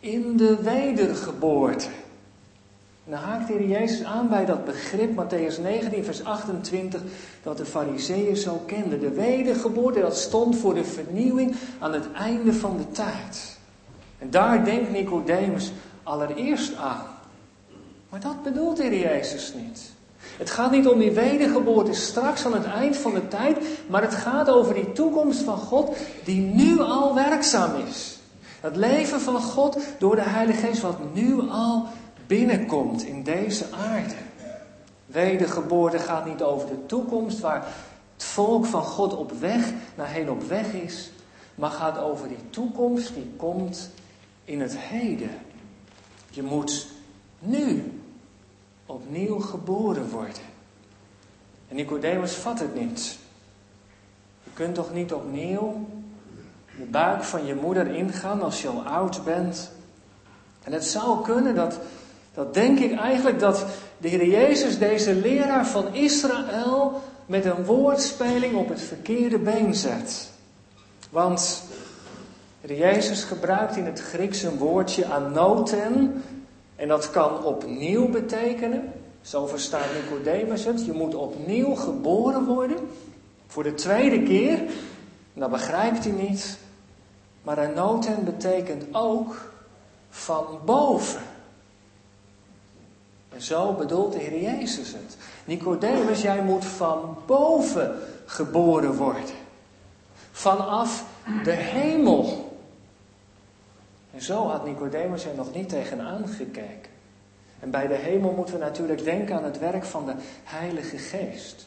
in 0.00 0.36
de 0.36 0.56
wedergeboorte. 0.62 1.88
Dan 3.04 3.18
haakt 3.18 3.48
de 3.48 3.68
Jezus 3.68 4.04
aan 4.04 4.28
bij 4.28 4.44
dat 4.44 4.64
begrip, 4.64 5.10
Matthäus 5.10 5.62
19, 5.62 6.04
vers 6.04 6.24
28, 6.24 7.00
dat 7.42 7.56
de 7.56 7.64
fariseeën 7.64 8.36
zo 8.36 8.62
kenden. 8.66 9.00
De 9.00 9.10
wedergeboorte, 9.10 10.00
dat 10.00 10.16
stond 10.16 10.56
voor 10.56 10.74
de 10.74 10.84
vernieuwing 10.84 11.54
aan 11.78 11.92
het 11.92 12.12
einde 12.12 12.52
van 12.52 12.76
de 12.76 12.90
tijd. 12.90 13.58
En 14.18 14.30
daar 14.30 14.64
denkt 14.64 14.90
Nicodemus 14.90 15.72
allereerst 16.02 16.76
aan. 16.76 17.09
Maar 18.10 18.20
dat 18.20 18.42
bedoelt 18.42 18.76
de 18.76 18.98
Jezus 18.98 19.52
niet. 19.54 19.92
Het 20.38 20.50
gaat 20.50 20.70
niet 20.70 20.88
om 20.88 20.98
die 20.98 21.10
wedergeboorte 21.10 21.92
straks 21.92 22.44
aan 22.44 22.52
het 22.52 22.64
eind 22.64 22.96
van 22.96 23.14
de 23.14 23.28
tijd, 23.28 23.58
maar 23.86 24.02
het 24.02 24.14
gaat 24.14 24.48
over 24.48 24.74
die 24.74 24.92
toekomst 24.92 25.40
van 25.40 25.56
God 25.56 25.96
die 26.24 26.40
nu 26.40 26.80
al 26.80 27.14
werkzaam 27.14 27.86
is. 27.86 28.18
Het 28.60 28.76
leven 28.76 29.20
van 29.20 29.42
God 29.42 29.78
door 29.98 30.16
de 30.16 30.22
Heilige 30.22 30.66
Geest 30.66 30.82
wat 30.82 31.14
nu 31.14 31.40
al 31.50 31.86
binnenkomt 32.26 33.02
in 33.02 33.22
deze 33.22 33.64
aarde. 33.70 34.14
Wedergeboorte 35.06 35.98
gaat 35.98 36.26
niet 36.26 36.42
over 36.42 36.68
de 36.68 36.86
toekomst 36.86 37.40
waar 37.40 37.66
het 38.14 38.24
volk 38.24 38.66
van 38.66 38.82
God 38.82 39.16
op 39.16 39.32
weg 39.32 39.72
naar 39.96 40.08
heen 40.08 40.30
op 40.30 40.42
weg 40.42 40.72
is, 40.72 41.10
maar 41.54 41.70
gaat 41.70 41.98
over 41.98 42.28
die 42.28 42.50
toekomst 42.50 43.14
die 43.14 43.32
komt 43.36 43.90
in 44.44 44.60
het 44.60 44.78
heden. 44.78 45.30
Je 46.30 46.42
moet 46.42 46.86
nu 47.38 47.99
opnieuw 48.90 49.38
geboren 49.38 50.08
worden. 50.08 50.42
En 51.68 51.76
Nicodemus 51.76 52.32
vat 52.32 52.58
het 52.58 52.74
niet. 52.74 53.18
Je 54.44 54.50
kunt 54.52 54.74
toch 54.74 54.92
niet 54.92 55.12
opnieuw 55.12 55.86
de 56.76 56.84
buik 56.84 57.22
van 57.22 57.46
je 57.46 57.54
moeder 57.54 57.86
ingaan 57.86 58.42
als 58.42 58.62
je 58.62 58.68
al 58.68 58.82
oud 58.82 59.24
bent? 59.24 59.70
En 60.62 60.72
het 60.72 60.84
zou 60.84 61.24
kunnen 61.24 61.54
dat, 61.54 61.78
dat 62.34 62.54
denk 62.54 62.78
ik 62.78 62.98
eigenlijk, 62.98 63.38
dat 63.38 63.64
de 63.98 64.08
Heer 64.08 64.26
Jezus 64.26 64.78
deze 64.78 65.14
leraar 65.14 65.66
van 65.66 65.94
Israël 65.94 67.02
met 67.26 67.44
een 67.44 67.64
woordspeling 67.64 68.54
op 68.54 68.68
het 68.68 68.80
verkeerde 68.80 69.38
been 69.38 69.74
zet. 69.74 70.30
Want 71.10 71.62
de 72.60 72.76
Jezus 72.76 73.24
gebruikt 73.24 73.76
in 73.76 73.84
het 73.84 74.00
Grieks 74.00 74.42
een 74.42 74.56
woordje 74.56 75.06
anoten. 75.06 76.22
En 76.80 76.88
dat 76.88 77.10
kan 77.10 77.44
opnieuw 77.44 78.08
betekenen. 78.08 78.92
Zo 79.20 79.46
verstaat 79.46 79.86
Nicodemus 79.94 80.64
het. 80.64 80.84
Je 80.84 80.92
moet 80.92 81.14
opnieuw 81.14 81.74
geboren 81.74 82.44
worden. 82.44 82.76
Voor 83.46 83.62
de 83.62 83.74
tweede 83.74 84.22
keer. 84.22 84.58
En 85.34 85.40
dat 85.40 85.50
begrijpt 85.50 86.04
hij 86.04 86.12
niet. 86.12 86.58
Maar 87.42 87.58
anoten 87.58 88.24
betekent 88.24 88.84
ook 88.92 89.52
van 90.10 90.46
boven. 90.64 91.20
En 93.28 93.42
zo 93.42 93.72
bedoelt 93.72 94.12
de 94.12 94.18
Heer 94.18 94.40
Jezus 94.40 94.92
het. 94.92 95.16
Nicodemus, 95.44 96.22
jij 96.22 96.42
moet 96.42 96.64
van 96.64 97.16
boven 97.26 97.98
geboren 98.26 98.94
worden. 98.94 99.24
Vanaf 100.30 101.04
de 101.44 101.52
hemel. 101.52 102.39
Zo 104.20 104.48
had 104.48 104.64
Nicodemus 104.64 105.24
er 105.24 105.34
nog 105.34 105.54
niet 105.54 105.68
tegenaan 105.68 106.28
gekeken. 106.28 106.90
En 107.60 107.70
bij 107.70 107.86
de 107.86 107.94
hemel 107.94 108.32
moeten 108.32 108.54
we 108.54 108.60
natuurlijk 108.60 109.04
denken 109.04 109.36
aan 109.36 109.44
het 109.44 109.58
werk 109.58 109.84
van 109.84 110.06
de 110.06 110.14
Heilige 110.44 110.98
Geest. 110.98 111.66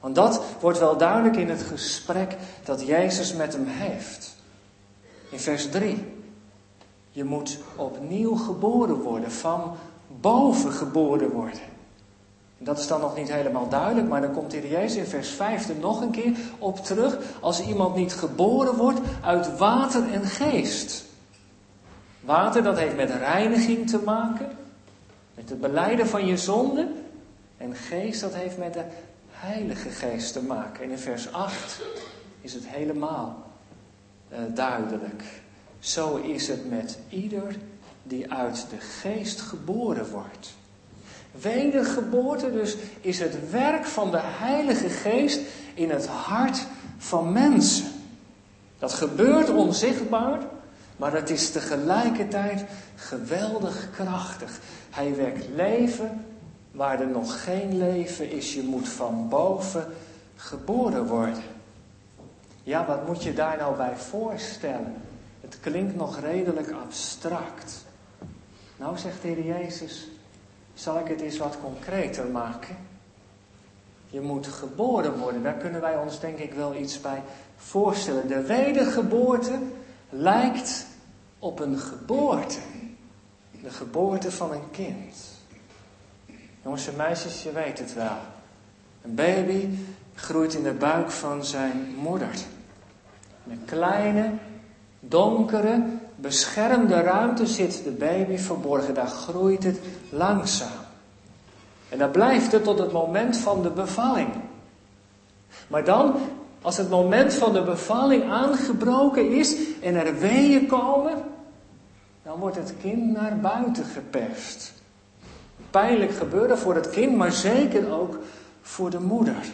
Want 0.00 0.14
dat 0.14 0.42
wordt 0.60 0.78
wel 0.78 0.96
duidelijk 0.96 1.36
in 1.36 1.48
het 1.48 1.62
gesprek 1.62 2.36
dat 2.64 2.86
Jezus 2.86 3.34
met 3.34 3.52
hem 3.52 3.66
heeft. 3.66 4.36
In 5.30 5.38
vers 5.38 5.70
3. 5.70 6.04
Je 7.10 7.24
moet 7.24 7.58
opnieuw 7.76 8.34
geboren 8.34 9.00
worden, 9.00 9.32
van 9.32 9.76
boven 10.20 10.72
geboren 10.72 11.30
worden. 11.30 11.60
En 12.58 12.64
dat 12.64 12.78
is 12.78 12.86
dan 12.86 13.00
nog 13.00 13.16
niet 13.16 13.32
helemaal 13.32 13.68
duidelijk, 13.68 14.08
maar 14.08 14.20
dan 14.20 14.32
komt 14.32 14.52
hier 14.52 14.68
Jezus 14.68 14.96
in 14.96 15.06
vers 15.06 15.28
5 15.28 15.68
er 15.68 15.76
nog 15.76 16.00
een 16.00 16.10
keer 16.10 16.32
op 16.58 16.78
terug. 16.78 17.18
Als 17.40 17.66
iemand 17.66 17.94
niet 17.96 18.12
geboren 18.12 18.76
wordt 18.76 19.00
uit 19.22 19.56
water 19.56 20.12
en 20.12 20.24
geest. 20.24 21.04
Water, 22.24 22.62
dat 22.62 22.78
heeft 22.78 22.96
met 22.96 23.10
reiniging 23.10 23.90
te 23.90 23.98
maken, 23.98 24.48
met 25.34 25.50
het 25.50 25.60
beleiden 25.60 26.06
van 26.06 26.26
je 26.26 26.36
zonde. 26.36 26.88
En 27.56 27.74
geest, 27.74 28.20
dat 28.20 28.34
heeft 28.34 28.58
met 28.58 28.72
de 28.72 28.84
Heilige 29.30 29.88
Geest 29.88 30.32
te 30.32 30.42
maken. 30.42 30.84
En 30.84 30.90
in 30.90 30.98
vers 30.98 31.32
8 31.32 31.80
is 32.40 32.54
het 32.54 32.66
helemaal 32.66 33.42
uh, 34.32 34.38
duidelijk. 34.54 35.22
Zo 35.78 36.16
is 36.16 36.48
het 36.48 36.70
met 36.70 36.98
ieder 37.08 37.56
die 38.02 38.32
uit 38.32 38.66
de 38.70 38.80
geest 38.80 39.40
geboren 39.40 40.10
wordt. 40.10 40.54
Wedergeboorte 41.40 42.52
dus 42.52 42.76
is 43.00 43.18
het 43.18 43.50
werk 43.50 43.84
van 43.84 44.10
de 44.10 44.20
Heilige 44.20 44.88
Geest 44.88 45.40
in 45.74 45.90
het 45.90 46.06
hart 46.06 46.66
van 46.98 47.32
mensen. 47.32 47.86
Dat 48.78 48.92
gebeurt 48.92 49.50
onzichtbaar, 49.50 50.40
maar 50.96 51.12
het 51.12 51.30
is 51.30 51.50
tegelijkertijd 51.50 52.64
geweldig 52.94 53.90
krachtig. 53.90 54.60
Hij 54.90 55.16
wekt 55.16 55.46
leven 55.54 56.24
waar 56.70 57.00
er 57.00 57.08
nog 57.08 57.44
geen 57.44 57.78
leven 57.78 58.30
is. 58.30 58.54
Je 58.54 58.62
moet 58.62 58.88
van 58.88 59.28
boven 59.28 59.86
geboren 60.36 61.06
worden. 61.06 61.42
Ja, 62.62 62.86
wat 62.86 63.06
moet 63.06 63.22
je 63.22 63.32
daar 63.32 63.56
nou 63.56 63.76
bij 63.76 63.96
voorstellen? 63.96 64.94
Het 65.40 65.58
klinkt 65.60 65.96
nog 65.96 66.20
redelijk 66.20 66.70
abstract. 66.70 67.84
Nou, 68.76 68.98
zegt 68.98 69.22
de 69.22 69.28
Heer 69.28 69.44
Jezus, 69.44 70.08
zal 70.74 70.98
ik 70.98 71.06
het 71.06 71.20
eens 71.20 71.38
wat 71.38 71.58
concreter 71.62 72.26
maken? 72.26 72.76
Je 74.06 74.20
moet 74.20 74.46
geboren 74.46 75.18
worden. 75.18 75.42
Daar 75.42 75.54
kunnen 75.54 75.80
wij 75.80 75.96
ons 75.96 76.20
denk 76.20 76.38
ik 76.38 76.52
wel 76.52 76.74
iets 76.74 77.00
bij 77.00 77.22
voorstellen. 77.56 78.28
De 78.28 78.42
wedergeboorte 78.42 79.58
lijkt 80.16 80.86
op 81.38 81.60
een 81.60 81.78
geboorte. 81.78 82.58
De 83.62 83.70
geboorte 83.70 84.30
van 84.30 84.52
een 84.52 84.70
kind. 84.70 85.16
Jongens 86.62 86.88
en 86.88 86.96
meisjes, 86.96 87.42
je 87.42 87.52
weet 87.52 87.78
het 87.78 87.94
wel. 87.94 88.16
Een 89.02 89.14
baby 89.14 89.68
groeit 90.14 90.54
in 90.54 90.62
de 90.62 90.72
buik 90.72 91.10
van 91.10 91.44
zijn 91.44 91.94
moeder. 91.98 92.34
In 93.44 93.52
een 93.52 93.64
kleine, 93.64 94.32
donkere, 95.00 95.82
beschermde 96.16 97.00
ruimte 97.00 97.46
zit 97.46 97.84
de 97.84 97.90
baby 97.90 98.36
verborgen. 98.36 98.94
Daar 98.94 99.06
groeit 99.06 99.64
het 99.64 99.80
langzaam. 100.10 100.82
En 101.88 101.98
daar 101.98 102.10
blijft 102.10 102.52
het 102.52 102.64
tot 102.64 102.78
het 102.78 102.92
moment 102.92 103.36
van 103.36 103.62
de 103.62 103.70
bevalling. 103.70 104.28
Maar 105.68 105.84
dan, 105.84 106.14
als 106.64 106.76
het 106.76 106.90
moment 106.90 107.34
van 107.34 107.52
de 107.52 107.62
bevalling 107.62 108.30
aangebroken 108.30 109.30
is 109.30 109.56
en 109.80 109.94
er 109.94 110.18
weeën 110.18 110.66
komen, 110.66 111.22
dan 112.22 112.38
wordt 112.38 112.56
het 112.56 112.74
kind 112.80 113.12
naar 113.12 113.38
buiten 113.38 113.84
geperst. 113.84 114.72
Pijnlijk 115.70 116.12
gebeuren 116.12 116.58
voor 116.58 116.74
het 116.74 116.90
kind, 116.90 117.16
maar 117.16 117.32
zeker 117.32 117.92
ook 117.92 118.18
voor 118.62 118.90
de 118.90 119.00
moeder. 119.00 119.46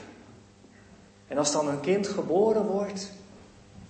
En 1.28 1.38
als 1.38 1.52
dan 1.52 1.68
een 1.68 1.80
kind 1.80 2.08
geboren 2.08 2.64
wordt, 2.64 3.10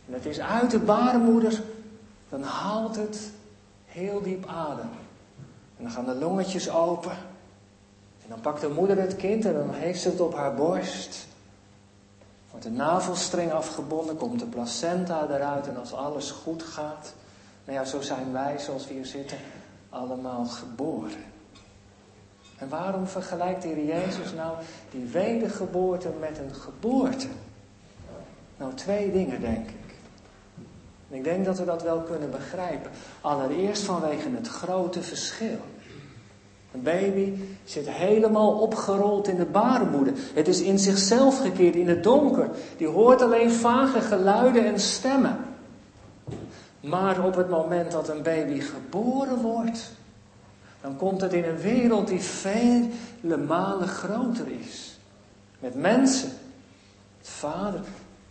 en 0.06 0.12
het 0.12 0.26
is 0.26 0.40
uit 0.40 0.70
de 0.70 0.78
baarmoeder, 0.78 1.62
dan 2.28 2.42
haalt 2.42 2.96
het 2.96 3.30
heel 3.84 4.22
diep 4.22 4.46
adem. 4.46 4.90
En 5.76 5.84
dan 5.84 5.90
gaan 5.90 6.04
de 6.04 6.14
longetjes 6.14 6.70
open. 6.70 7.12
En 8.22 8.28
dan 8.28 8.40
pakt 8.40 8.60
de 8.60 8.68
moeder 8.68 9.00
het 9.00 9.16
kind 9.16 9.44
en 9.44 9.54
dan 9.54 9.74
heeft 9.74 10.00
ze 10.00 10.08
het 10.08 10.20
op 10.20 10.34
haar 10.34 10.54
borst. 10.54 11.28
Wordt 12.50 12.66
de 12.66 12.73
navelstreng 12.73 13.52
afgebonden, 13.52 14.16
komt 14.16 14.38
de 14.38 14.47
placenta 14.47 15.26
eruit 15.30 15.69
en 15.69 15.76
als 15.76 15.92
alles 15.92 16.30
goed 16.30 16.62
gaat, 16.62 17.14
nou 17.64 17.78
ja, 17.78 17.85
zo 17.85 18.00
zijn 18.00 18.33
wij 18.33 18.59
zoals 18.59 18.87
we 18.87 18.92
hier 18.92 19.07
zitten, 19.07 19.38
allemaal 19.88 20.45
geboren. 20.45 21.25
En 22.59 22.69
waarom 22.69 23.07
vergelijkt 23.07 23.62
de 23.62 23.85
Jezus 23.85 24.33
nou 24.33 24.57
die 24.90 25.04
wedergeboorte 25.04 26.11
met 26.21 26.38
een 26.38 26.54
geboorte? 26.54 27.28
Nou, 28.57 28.75
twee 28.75 29.12
dingen 29.12 29.40
denk 29.40 29.69
ik. 29.69 29.75
Ik 31.09 31.25
denk 31.25 31.45
dat 31.45 31.59
we 31.59 31.64
dat 31.64 31.83
wel 31.83 32.00
kunnen 32.00 32.30
begrijpen. 32.30 32.90
Allereerst 33.21 33.83
vanwege 33.83 34.30
het 34.30 34.49
grote 34.49 35.02
verschil. 35.02 35.59
Een 36.72 36.82
baby 36.82 37.32
zit 37.64 37.88
helemaal 37.88 38.52
opgerold 38.52 39.28
in 39.28 39.36
de 39.36 39.44
baarmoeder. 39.44 40.12
Het 40.34 40.48
is 40.48 40.60
in 40.60 40.78
zichzelf 40.78 41.40
gekeerd, 41.40 41.74
in 41.74 41.88
het 41.88 42.02
donker. 42.02 42.50
Die 42.76 42.86
hoort 42.86 43.22
alleen 43.22 43.50
vage 43.50 44.00
geluiden 44.00 44.66
en 44.66 44.80
stemmen. 44.80 45.38
Maar 46.80 47.24
op 47.24 47.34
het 47.34 47.48
moment 47.48 47.90
dat 47.90 48.08
een 48.08 48.22
baby 48.22 48.60
geboren 48.60 49.40
wordt, 49.40 49.92
dan 50.80 50.96
komt 50.96 51.20
het 51.20 51.32
in 51.32 51.44
een 51.44 51.58
wereld 51.58 52.08
die 52.08 52.20
vele 52.20 53.36
malen 53.46 53.88
groter 53.88 54.46
is. 54.60 54.98
Met 55.58 55.74
mensen, 55.74 56.30
met 57.18 57.28
vader, 57.28 57.80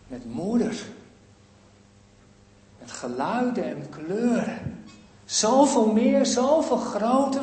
met 0.06 0.24
moeder. 0.32 0.82
Met 2.78 2.90
geluiden 2.90 3.64
en 3.64 3.86
kleuren. 3.90 4.84
Zoveel 5.24 5.92
meer, 5.92 6.26
zoveel 6.26 6.76
groter 6.76 7.42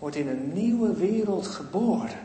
wordt 0.00 0.16
in 0.16 0.28
een 0.28 0.52
nieuwe 0.52 0.94
wereld 0.94 1.46
geboren. 1.46 2.18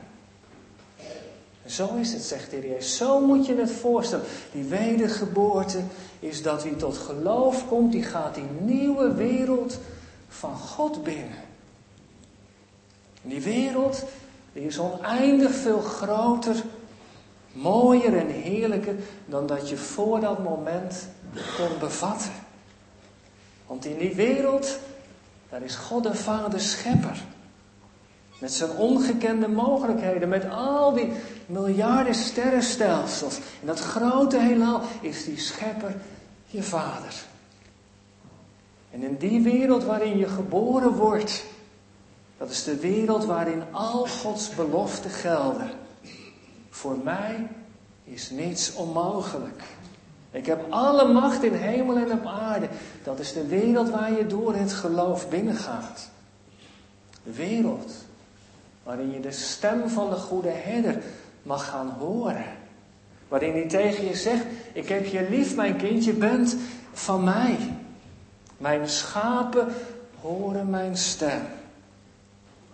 En 1.63 1.71
zo 1.71 1.95
is 1.95 2.13
het, 2.13 2.21
zegt 2.21 2.51
de 2.51 2.57
Heer 2.57 2.81
Zo 2.81 3.25
moet 3.25 3.45
je 3.45 3.55
het 3.55 3.71
voorstellen. 3.71 4.25
Die 4.51 4.63
wedergeboorte 4.63 5.79
is 6.19 6.41
dat 6.41 6.63
wie 6.63 6.75
tot 6.75 6.97
geloof 6.97 7.67
komt, 7.67 7.91
die 7.91 8.03
gaat 8.03 8.35
die 8.35 8.49
nieuwe 8.61 9.13
wereld 9.13 9.79
van 10.27 10.55
God 10.55 11.03
binnen. 11.03 11.43
En 13.23 13.29
die 13.29 13.41
wereld 13.41 14.03
die 14.55 14.65
is 14.65 14.79
oneindig 14.79 15.51
veel 15.51 15.81
groter, 15.81 16.55
mooier 17.51 18.17
en 18.17 18.27
heerlijker 18.27 18.95
dan 19.25 19.47
dat 19.47 19.69
je 19.69 19.77
voor 19.77 20.19
dat 20.19 20.43
moment 20.43 21.07
kon 21.57 21.79
bevatten. 21.79 22.31
Want 23.67 23.85
in 23.85 23.97
die 23.97 24.15
wereld, 24.15 24.79
daar 25.49 25.61
is 25.61 25.75
God 25.75 26.03
de 26.03 26.15
Vader 26.15 26.59
schepper. 26.59 27.23
Met 28.39 28.53
zijn 28.53 28.71
ongekende 28.71 29.47
mogelijkheden, 29.47 30.29
met 30.29 30.49
al 30.49 30.93
die 30.93 31.11
miljarden 31.45 32.15
sterrenstelsels. 32.15 33.37
En 33.37 33.67
dat 33.67 33.79
grote 33.79 34.39
heelal 34.39 34.81
is 35.01 35.23
die 35.23 35.39
schepper 35.39 35.95
je 36.45 36.63
vader. 36.63 37.13
En 38.91 39.03
in 39.03 39.15
die 39.17 39.41
wereld 39.41 39.83
waarin 39.83 40.17
je 40.17 40.27
geboren 40.27 40.91
wordt, 40.91 41.43
dat 42.37 42.49
is 42.49 42.63
de 42.63 42.75
wereld 42.75 43.25
waarin 43.25 43.63
al 43.71 44.07
Gods 44.07 44.49
beloften 44.55 45.09
gelden. 45.09 45.69
Voor 46.69 46.97
mij 47.03 47.47
is 48.03 48.29
niets 48.29 48.73
onmogelijk. 48.73 49.63
Ik 50.31 50.45
heb 50.45 50.65
alle 50.69 51.13
macht 51.13 51.43
in 51.43 51.53
hemel 51.53 51.97
en 51.97 52.11
op 52.11 52.25
aarde. 52.25 52.67
Dat 53.03 53.19
is 53.19 53.33
de 53.33 53.47
wereld 53.47 53.89
waar 53.89 54.11
je 54.11 54.27
door 54.27 54.55
het 54.55 54.73
geloof 54.73 55.29
binnengaat. 55.29 56.09
De 57.23 57.31
wereld 57.31 58.04
waarin 58.85 59.11
je 59.11 59.19
de 59.19 59.31
stem 59.31 59.89
van 59.89 60.09
de 60.09 60.15
goede 60.15 60.49
herder 60.49 61.01
mag 61.43 61.69
gaan 61.69 61.89
horen. 61.89 62.45
Waarin 63.27 63.51
hij 63.51 63.67
tegen 63.67 64.05
je 64.05 64.15
zegt, 64.15 64.45
ik 64.73 64.89
heb 64.89 65.05
je 65.05 65.27
lief 65.29 65.55
mijn 65.55 65.75
kind, 65.75 66.05
je 66.05 66.13
bent 66.13 66.55
van 66.93 67.23
mij. 67.23 67.57
Mijn 68.57 68.89
schapen 68.89 69.67
horen 70.21 70.69
mijn 70.69 70.97
stem. 70.97 71.41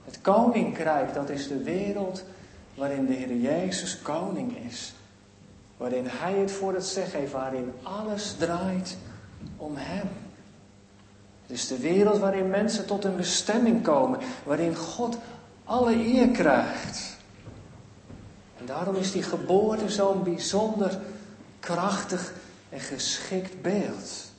Het 0.06 0.22
koninkrijk, 0.22 1.14
dat 1.14 1.30
is 1.30 1.48
de 1.48 1.64
wereld 1.64 2.24
waarin 2.76 3.06
de 3.06 3.14
Heer 3.14 3.36
Jezus 3.36 4.02
koning 4.02 4.58
is. 4.70 4.94
Waarin 5.78 6.06
Hij 6.08 6.34
het 6.34 6.52
voor 6.52 6.74
het 6.74 6.86
zeggen 6.86 7.20
heeft, 7.20 7.32
waarin 7.32 7.72
alles 7.84 8.36
draait 8.40 8.98
om 9.58 9.74
Hem. 9.76 10.10
Het 11.42 11.52
is 11.52 11.68
de 11.68 11.78
wereld 11.78 12.18
waarin 12.18 12.50
mensen 12.50 12.86
tot 12.86 13.04
een 13.04 13.16
bestemming 13.16 13.84
komen, 13.84 14.20
waarin 14.44 14.76
God 14.76 15.18
alle 15.64 15.96
eer 15.96 16.28
krijgt. 16.28 17.18
En 18.60 18.66
daarom 18.66 18.96
is 18.96 19.12
die 19.12 19.24
geboorte 19.24 19.90
zo'n 19.90 20.24
bijzonder 20.24 21.00
krachtig 21.60 22.34
en 22.70 22.80
geschikt 22.80 23.62
beeld. 23.62 24.30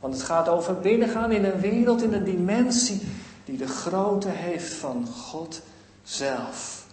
Want 0.00 0.14
het 0.14 0.22
gaat 0.22 0.48
over 0.48 0.78
binnengaan 0.78 1.32
in 1.32 1.44
een 1.44 1.60
wereld, 1.60 2.02
in 2.02 2.12
een 2.12 2.24
dimensie 2.24 3.00
die 3.44 3.56
de 3.56 3.68
grootte 3.68 4.28
heeft 4.28 4.72
van 4.74 5.06
God 5.06 5.60
zelf. 6.02 6.86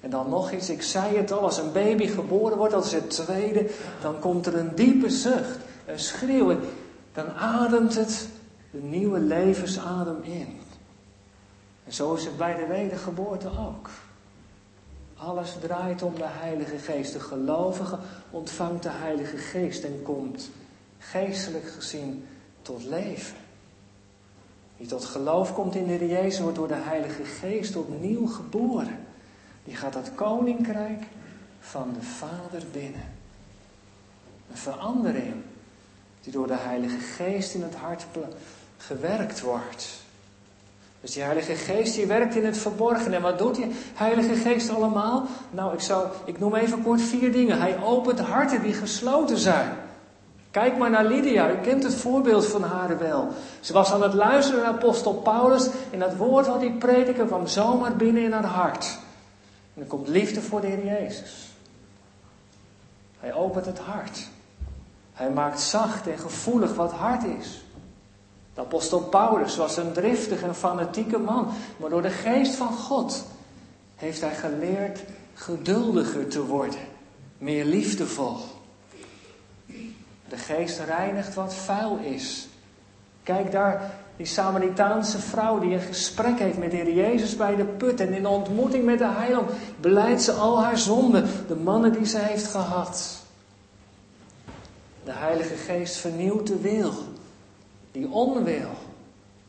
En 0.00 0.10
dan 0.10 0.28
nog 0.28 0.52
iets, 0.52 0.70
ik 0.70 0.82
zei 0.82 1.16
het 1.16 1.32
al, 1.32 1.40
als 1.40 1.58
een 1.58 1.72
baby 1.72 2.06
geboren 2.06 2.56
wordt, 2.56 2.74
als 2.74 2.92
het 2.92 3.10
tweede, 3.10 3.70
dan 4.00 4.18
komt 4.18 4.46
er 4.46 4.56
een 4.56 4.74
diepe 4.74 5.10
zucht, 5.10 5.58
een 5.86 5.98
schreeuw. 5.98 6.56
Dan 7.12 7.30
ademt 7.30 7.94
het 7.94 8.28
de 8.70 8.82
nieuwe 8.82 9.18
levensadem 9.18 10.22
in. 10.22 10.59
En 11.90 11.96
zo 11.96 12.14
is 12.14 12.24
het 12.24 12.36
bij 12.36 12.56
de 12.56 12.66
wedergeboorte 12.66 13.48
ook. 13.48 13.90
Alles 15.16 15.56
draait 15.60 16.02
om 16.02 16.14
de 16.14 16.26
Heilige 16.26 16.78
Geest. 16.78 17.12
De 17.12 17.20
gelovige 17.20 17.98
ontvangt 18.30 18.82
de 18.82 18.88
Heilige 18.88 19.36
Geest 19.36 19.84
en 19.84 20.02
komt 20.02 20.50
geestelijk 20.98 21.68
gezien 21.70 22.26
tot 22.62 22.84
leven. 22.84 23.36
Wie 24.76 24.86
tot 24.86 25.04
geloof 25.04 25.54
komt 25.54 25.74
in 25.74 25.86
de 25.86 26.08
Jezus 26.08 26.40
wordt 26.40 26.56
door 26.56 26.68
de 26.68 26.74
Heilige 26.74 27.24
Geest 27.24 27.76
opnieuw 27.76 28.26
geboren. 28.26 29.06
Die 29.64 29.76
gaat 29.76 29.92
dat 29.92 30.14
koninkrijk 30.14 31.02
van 31.60 31.92
de 31.92 32.02
Vader 32.02 32.62
binnen. 32.72 33.12
Een 34.50 34.56
verandering 34.56 35.34
die 36.20 36.32
door 36.32 36.46
de 36.46 36.58
Heilige 36.58 36.98
Geest 36.98 37.54
in 37.54 37.62
het 37.62 37.74
hart 37.74 38.06
gewerkt 38.76 39.40
wordt. 39.40 40.08
Dus 41.00 41.12
die 41.12 41.22
Heilige 41.22 41.54
Geest 41.54 41.94
die 41.94 42.06
werkt 42.06 42.34
in 42.34 42.44
het 42.44 42.58
verborgen. 42.58 43.12
En 43.12 43.22
wat 43.22 43.38
doet 43.38 43.54
die 43.54 43.72
Heilige 43.94 44.34
Geest 44.34 44.70
allemaal? 44.70 45.26
Nou, 45.50 45.72
ik, 45.72 45.80
zou, 45.80 46.06
ik 46.24 46.38
noem 46.38 46.54
even 46.54 46.82
kort 46.82 47.00
vier 47.00 47.32
dingen. 47.32 47.60
Hij 47.60 47.82
opent 47.82 48.20
harten 48.20 48.62
die 48.62 48.72
gesloten 48.72 49.38
zijn. 49.38 49.76
Kijk 50.50 50.78
maar 50.78 50.90
naar 50.90 51.04
Lydia, 51.04 51.50
u 51.50 51.56
kent 51.62 51.82
het 51.82 51.94
voorbeeld 51.94 52.46
van 52.46 52.62
haar 52.62 52.98
wel. 52.98 53.28
Ze 53.60 53.72
was 53.72 53.92
aan 53.92 54.02
het 54.02 54.14
luisteren 54.14 54.62
naar 54.62 54.72
apostel 54.72 55.14
Paulus 55.14 55.68
en 55.90 55.98
dat 55.98 56.16
woord 56.16 56.46
wat 56.46 56.60
hij 56.60 56.72
predikte 56.78 57.24
kwam 57.24 57.46
zomaar 57.46 57.96
binnen 57.96 58.22
in 58.22 58.32
haar 58.32 58.44
hart. 58.44 58.98
En 59.74 59.82
er 59.82 59.88
komt 59.88 60.08
liefde 60.08 60.40
voor 60.40 60.60
de 60.60 60.66
Heer 60.66 60.84
Jezus. 60.84 61.50
Hij 63.18 63.34
opent 63.34 63.66
het 63.66 63.78
hart. 63.78 64.28
Hij 65.12 65.30
maakt 65.30 65.60
zacht 65.60 66.06
en 66.06 66.18
gevoelig 66.18 66.74
wat 66.74 66.92
hard 66.92 67.24
is. 67.24 67.64
De 68.54 68.60
apostel 68.60 69.00
Paulus 69.00 69.56
was 69.56 69.76
een 69.76 69.92
driftig 69.92 70.42
en 70.42 70.54
fanatieke 70.54 71.18
man, 71.18 71.48
maar 71.76 71.90
door 71.90 72.02
de 72.02 72.10
geest 72.10 72.54
van 72.54 72.72
God 72.72 73.24
heeft 73.96 74.20
hij 74.20 74.34
geleerd 74.34 75.00
geduldiger 75.34 76.28
te 76.28 76.46
worden, 76.46 76.80
meer 77.38 77.64
liefdevol. 77.64 78.36
De 80.28 80.36
geest 80.36 80.78
reinigt 80.78 81.34
wat 81.34 81.54
vuil 81.54 81.98
is. 81.98 82.48
Kijk 83.22 83.52
daar, 83.52 83.90
die 84.16 84.26
Samaritaanse 84.26 85.18
vrouw 85.18 85.58
die 85.58 85.74
een 85.74 85.80
gesprek 85.80 86.38
heeft 86.38 86.58
met 86.58 86.70
de 86.70 86.76
Heer 86.76 86.94
Jezus 86.94 87.36
bij 87.36 87.56
de 87.56 87.64
put 87.64 88.00
en 88.00 88.12
in 88.12 88.22
de 88.22 88.28
ontmoeting 88.28 88.84
met 88.84 88.98
de 88.98 89.08
heiland 89.08 89.50
beleidt 89.80 90.22
ze 90.22 90.32
al 90.32 90.62
haar 90.62 90.78
zonden, 90.78 91.28
de 91.48 91.56
mannen 91.56 91.92
die 91.92 92.06
ze 92.06 92.18
heeft 92.18 92.46
gehad. 92.46 93.22
De 95.04 95.12
Heilige 95.12 95.54
Geest 95.54 95.96
vernieuwt 95.96 96.46
de 96.46 96.60
wil 96.60 96.92
die 97.92 98.08
onwil 98.08 98.70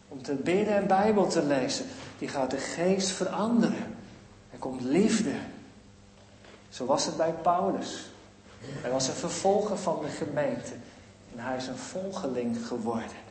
om 0.08 0.22
te 0.22 0.34
bidden 0.34 0.76
en 0.76 0.88
Bijbel 0.88 1.28
te 1.28 1.44
lezen, 1.44 1.86
die 2.18 2.28
gaat 2.28 2.52
de 2.52 2.58
geest 2.58 3.10
veranderen. 3.10 3.96
Er 4.52 4.58
komt 4.58 4.82
liefde. 4.82 5.34
Zo 6.70 6.86
was 6.86 7.06
het 7.06 7.18
bij 7.18 7.34
Paulus. 7.34 8.10
Hij 8.60 8.92
was 8.92 9.08
een 9.08 9.14
vervolger 9.14 9.78
van 9.78 10.02
de 10.02 10.10
gemeente 10.10 10.74
en 11.36 11.44
hij 11.44 11.58
is 11.58 11.68
een 11.68 11.78
volgeling 11.78 12.68
geworden. 12.68 13.30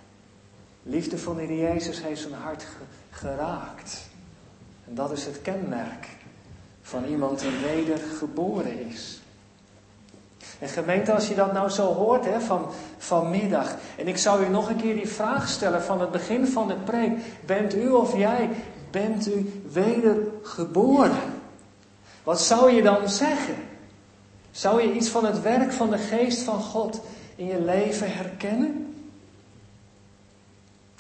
Liefde 0.83 1.19
van 1.19 1.37
de 1.37 1.57
Jezus 1.57 2.03
heeft 2.03 2.21
zijn 2.21 2.35
hart 2.35 2.67
geraakt. 3.11 4.09
En 4.89 4.95
dat 4.95 5.13
is 5.13 5.25
het 5.25 5.43
kenmerk 5.43 6.09
van 6.83 7.05
iemand 7.05 7.39
die 7.39 7.59
wedergeboren 7.59 8.87
is. 8.87 9.20
En 10.59 10.69
gemeente, 10.69 11.13
als 11.13 11.29
je 11.29 11.35
dat 11.35 11.53
nou 11.53 11.69
zo 11.69 11.95
hoort 11.95 12.25
hè, 12.25 12.41
van, 12.41 12.67
vanmiddag. 12.99 13.75
En 13.97 14.09
ik 14.09 14.17
zou 14.17 14.45
u 14.45 14.49
nog 14.49 14.69
een 14.69 14.77
keer 14.77 14.95
die 14.95 15.09
vraag 15.09 15.49
stellen 15.49 15.83
van 15.83 16.01
het 16.01 16.11
begin 16.11 16.47
van 16.47 16.69
de 16.69 16.75
preek. 16.75 17.13
Bent 17.47 17.75
u 17.75 17.89
of 17.89 18.17
jij, 18.17 18.51
bent 18.91 19.29
u 19.29 19.63
wedergeboren? 19.73 21.39
Wat 22.23 22.41
zou 22.41 22.71
je 22.71 22.83
dan 22.83 23.09
zeggen? 23.09 23.55
Zou 24.51 24.83
je 24.83 24.93
iets 24.93 25.09
van 25.09 25.25
het 25.25 25.43
werk 25.43 25.73
van 25.73 25.91
de 25.91 25.99
geest 25.99 26.43
van 26.43 26.61
God 26.61 27.01
in 27.37 27.47
je 27.47 27.61
leven 27.61 28.13
herkennen? 28.13 28.95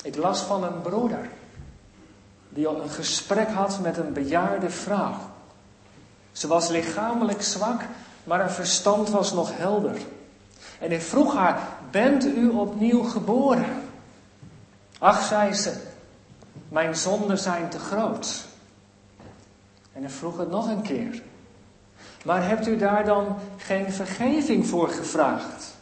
Ik 0.03 0.17
las 0.17 0.41
van 0.41 0.65
een 0.65 0.81
broeder. 0.83 1.29
die 2.49 2.69
een 2.69 2.91
gesprek 2.91 3.49
had 3.49 3.81
met 3.81 3.97
een 3.97 4.13
bejaarde 4.13 4.71
vrouw. 4.71 5.15
Ze 6.33 6.47
was 6.47 6.69
lichamelijk 6.69 7.43
zwak, 7.43 7.81
maar 8.25 8.39
haar 8.39 8.53
verstand 8.53 9.11
was 9.11 9.33
nog 9.33 9.57
helder. 9.57 9.97
En 10.79 10.89
hij 10.89 11.01
vroeg 11.01 11.35
haar: 11.35 11.61
Bent 11.91 12.25
u 12.25 12.49
opnieuw 12.49 13.03
geboren? 13.03 13.83
Ach, 14.99 15.23
zei 15.23 15.53
ze, 15.55 15.73
mijn 16.69 16.97
zonden 16.97 17.39
zijn 17.39 17.69
te 17.69 17.79
groot. 17.79 18.45
En 19.93 20.03
hij 20.03 20.11
vroeg 20.11 20.39
het 20.39 20.51
nog 20.51 20.69
een 20.69 20.83
keer. 20.83 21.23
Maar 22.25 22.47
hebt 22.47 22.67
u 22.67 22.77
daar 22.77 23.05
dan 23.05 23.37
geen 23.57 23.93
vergeving 23.93 24.67
voor 24.67 24.89
gevraagd? 24.89 25.79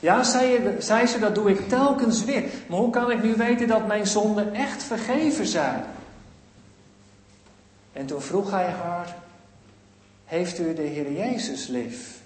Ja, 0.00 0.22
zei, 0.22 0.76
zei 0.78 1.06
ze, 1.06 1.18
dat 1.18 1.34
doe 1.34 1.50
ik 1.50 1.68
telkens 1.68 2.24
weer. 2.24 2.44
Maar 2.68 2.78
hoe 2.78 2.90
kan 2.90 3.10
ik 3.10 3.22
nu 3.22 3.34
weten 3.34 3.68
dat 3.68 3.86
mijn 3.86 4.06
zonden 4.06 4.54
echt 4.54 4.82
vergeven 4.82 5.46
zijn? 5.46 5.84
En 7.92 8.06
toen 8.06 8.22
vroeg 8.22 8.50
hij 8.50 8.70
haar, 8.70 9.16
heeft 10.28 10.58
u 10.58 10.74
de 10.74 10.82
Heer 10.82 11.12
Jezus 11.12 11.66
lief? 11.66 12.20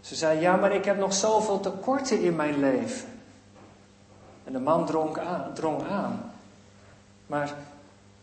Ze 0.00 0.14
zei, 0.14 0.40
ja, 0.40 0.56
maar 0.56 0.74
ik 0.74 0.84
heb 0.84 0.98
nog 0.98 1.14
zoveel 1.14 1.60
tekorten 1.60 2.20
in 2.20 2.36
mijn 2.36 2.58
leven. 2.60 3.08
En 4.44 4.52
de 4.52 4.58
man 4.58 4.86
drong 4.86 5.18
aan. 5.18 5.54
Drong 5.54 5.82
aan. 5.82 6.32
Maar, 7.26 7.54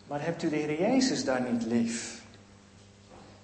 maar 0.07 0.23
hebt 0.23 0.43
u 0.43 0.49
de 0.49 0.55
Heer 0.55 0.79
Jezus 0.79 1.25
daar 1.25 1.41
niet 1.51 1.65
lief? 1.65 2.21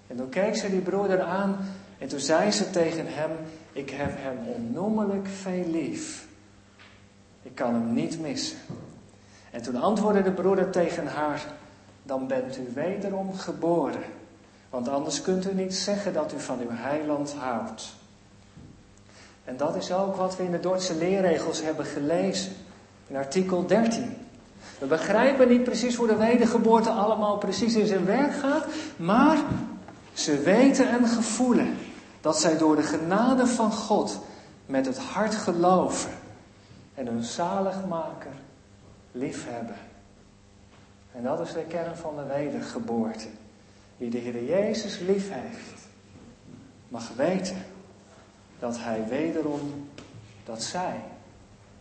En 0.08 0.18
toen 0.18 0.30
keek 0.30 0.56
ze 0.56 0.70
die 0.70 0.80
broeder 0.80 1.22
aan 1.22 1.58
en 1.98 2.08
toen 2.08 2.20
zei 2.20 2.52
ze 2.52 2.70
tegen 2.70 3.06
hem, 3.08 3.32
ik 3.72 3.90
heb 3.90 4.12
hem 4.14 4.38
onnoemelijk 4.48 5.28
veel 5.28 5.66
lief. 5.68 6.28
Ik 7.42 7.56
kan 7.56 7.74
hem 7.74 7.94
niet 7.94 8.20
missen. 8.20 8.58
En 9.52 9.62
toen 9.62 9.76
antwoordde 9.76 10.24
de 10.24 10.32
broeder 10.32 10.70
tegen 10.70 11.08
haar, 11.08 11.46
dan 12.04 12.28
bent 12.28 12.58
u 12.58 12.72
wederom 12.74 13.34
geboren. 13.34 14.04
Want 14.70 14.88
anders 14.88 15.22
kunt 15.22 15.52
u 15.52 15.54
niet 15.54 15.76
zeggen 15.76 16.14
dat 16.14 16.34
u 16.34 16.40
van 16.40 16.60
uw 16.60 16.72
heiland 16.72 17.34
houdt. 17.34 17.96
En 19.44 19.58
dat 19.58 19.76
is 19.76 19.92
ook 19.92 20.16
wat 20.16 20.38
we 20.38 20.44
in 20.44 20.52
de 20.52 20.60
Duitse 20.60 20.96
leerregels 20.96 21.62
hebben 21.62 21.86
gelezen. 21.86 22.52
In 23.08 23.16
artikel 23.16 23.66
13. 23.66 24.18
We 24.80 24.86
begrijpen 24.86 25.48
niet 25.48 25.64
precies 25.64 25.96
hoe 25.96 26.08
de 26.08 26.16
wedergeboorte 26.16 26.90
allemaal 26.90 27.38
precies 27.38 27.76
in 27.76 27.88
zijn 27.88 28.06
werk 28.06 28.34
gaat. 28.34 28.66
Maar 28.98 29.38
ze 30.14 30.40
weten 30.40 30.90
en 30.90 31.08
gevoelen 31.08 31.78
dat 32.22 32.40
zij 32.40 32.58
door 32.58 32.76
de 32.76 32.84
genade 32.84 33.48
van 33.48 33.72
God 33.72 34.20
met 34.66 34.86
het 34.86 34.98
hart 34.98 35.36
geloven. 35.36 36.12
En 36.94 37.08
hun 37.08 37.24
zaligmaker 37.24 38.32
liefhebben. 39.12 39.76
En 41.16 41.24
dat 41.24 41.40
is 41.40 41.54
de 41.54 41.64
kern 41.68 41.96
van 41.96 42.16
de 42.16 42.26
wedergeboorte. 42.26 43.28
Wie 43.98 44.10
de 44.10 44.18
Heer 44.18 44.44
Jezus 44.44 45.00
lief 45.00 45.30
heeft, 45.32 45.88
mag 46.88 47.10
weten 47.16 47.66
dat 48.60 48.78
Hij 48.80 49.08
wederom, 49.10 49.90
dat 50.46 50.64
zij, 50.64 51.00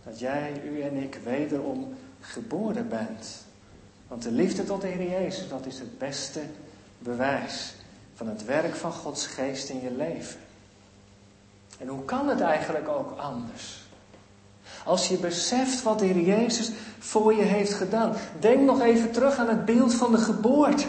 dat 0.05 0.19
jij, 0.19 0.63
u 0.65 0.81
en 0.81 0.97
ik 1.03 1.19
wederom 1.25 1.95
geboren 2.21 2.89
bent. 2.89 3.45
Want 4.09 4.23
de 4.23 4.31
liefde 4.31 4.65
tot 4.65 4.81
de 4.81 4.87
Heer 4.87 5.11
Jezus, 5.11 5.49
dat 5.49 5.67
is 5.67 5.79
het 5.79 5.99
beste 5.99 6.41
bewijs 6.99 7.75
van 8.15 8.29
het 8.29 8.45
werk 8.45 8.75
van 8.75 8.93
Gods 8.93 9.27
geest 9.27 9.69
in 9.69 9.83
je 9.83 9.91
leven. 9.91 10.41
En 11.79 11.89
hoe 11.89 12.05
kan 12.05 12.29
het 12.29 12.41
eigenlijk 12.41 12.89
ook 12.89 13.19
anders? 13.19 13.85
Als 14.85 15.09
je 15.09 15.17
beseft 15.17 15.83
wat 15.83 15.99
de 15.99 16.05
Heer 16.05 16.25
Jezus 16.25 16.71
voor 16.99 17.35
je 17.35 17.43
heeft 17.43 17.73
gedaan. 17.73 18.17
Denk 18.41 18.61
nog 18.61 18.81
even 18.81 19.11
terug 19.11 19.39
aan 19.39 19.49
het 19.49 19.65
beeld 19.65 19.95
van 19.95 20.13
de 20.13 20.19
geboorte. 20.19 20.87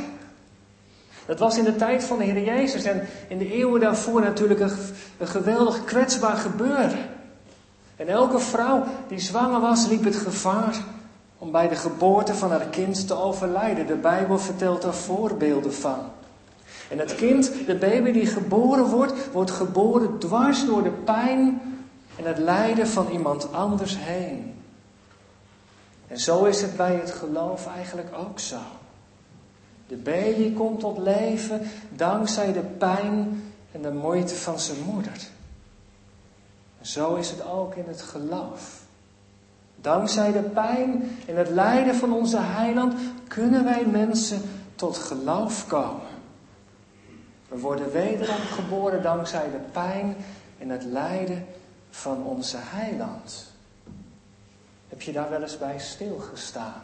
Dat 1.28 1.40
was 1.40 1.58
in 1.58 1.64
de 1.64 1.76
tijd 1.76 2.04
van 2.04 2.18
de 2.18 2.24
Heer 2.24 2.44
Jezus 2.44 2.84
en 2.84 3.08
in 3.28 3.38
de 3.38 3.52
eeuwen 3.52 3.82
daarvoor 3.82 4.22
natuurlijk 4.22 4.60
een, 4.60 5.28
geweldig 5.28 5.84
kwetsbaar 5.84 6.38
gebeuren. 6.38 7.00
En 7.96 8.08
elke 8.08 8.40
vrouw 8.40 8.84
die 9.08 9.20
zwanger 9.20 9.60
was, 9.60 9.88
liep 9.88 10.04
het 10.04 10.16
gevaar 10.16 10.76
om 11.38 11.52
bij 11.52 11.68
de 11.68 11.76
geboorte 11.76 12.34
van 12.34 12.50
haar 12.50 12.66
kind 12.66 13.08
te 13.08 13.16
overlijden. 13.16 13.88
De 13.88 13.96
Bijbel 13.96 14.40
vertelt 14.40 14.82
daar 14.82 14.94
voorbeelden 14.94 15.74
van. 15.74 16.00
En 16.90 17.00
het 17.00 17.16
kind, 17.16 17.52
de 17.66 17.76
baby 17.76 18.12
die 18.12 18.26
geboren 18.26 18.86
wordt, 18.86 19.32
wordt 19.32 19.52
geboren 19.52 20.20
dwars 20.20 20.66
door 20.66 20.84
de 20.84 20.92
pijn 20.92 21.62
en 22.16 22.26
het 22.26 22.38
lijden 22.38 22.88
van 22.88 23.08
iemand 23.10 23.54
anders 23.54 23.96
heen. 24.00 24.54
En 26.08 26.20
zo 26.20 26.44
is 26.44 26.62
het 26.62 26.78
bij 26.78 26.96
het 26.96 27.12
geloof 27.12 27.68
eigenlijk 27.76 28.10
ook 28.18 28.40
zo. 28.40 28.58
De 29.88 29.96
baby 29.96 30.54
komt 30.54 30.80
tot 30.80 30.98
leven 30.98 31.62
dankzij 31.90 32.54
de 32.54 32.64
pijn 32.78 33.44
en 33.72 33.82
de 33.82 33.92
moeite 33.92 34.36
van 34.36 34.60
zijn 34.60 34.82
moeder. 34.82 35.28
En 36.80 36.86
zo 36.86 37.16
is 37.16 37.30
het 37.30 37.46
ook 37.46 37.76
in 37.76 37.86
het 37.88 38.02
geloof. 38.02 38.86
Dankzij 39.76 40.32
de 40.32 40.42
pijn 40.42 41.18
en 41.28 41.36
het 41.36 41.50
lijden 41.50 41.96
van 41.96 42.14
onze 42.14 42.40
heiland 42.40 42.94
kunnen 43.28 43.64
wij 43.64 43.86
mensen 43.86 44.42
tot 44.76 44.98
geloof 44.98 45.68
komen. 45.68 46.16
We 47.48 47.60
worden 47.60 47.92
wederom 47.92 48.36
geboren 48.36 49.04
dankzij 49.04 49.52
de 49.52 49.60
pijn 49.72 50.16
en 50.58 50.70
het 50.70 50.84
lijden 50.84 51.46
van 51.90 52.24
onze 52.24 52.58
heiland. 52.60 53.52
Heb 54.88 55.02
je 55.02 55.12
daar 55.12 55.30
wel 55.30 55.42
eens 55.42 55.58
bij 55.58 55.80
stilgestaan? 55.80 56.82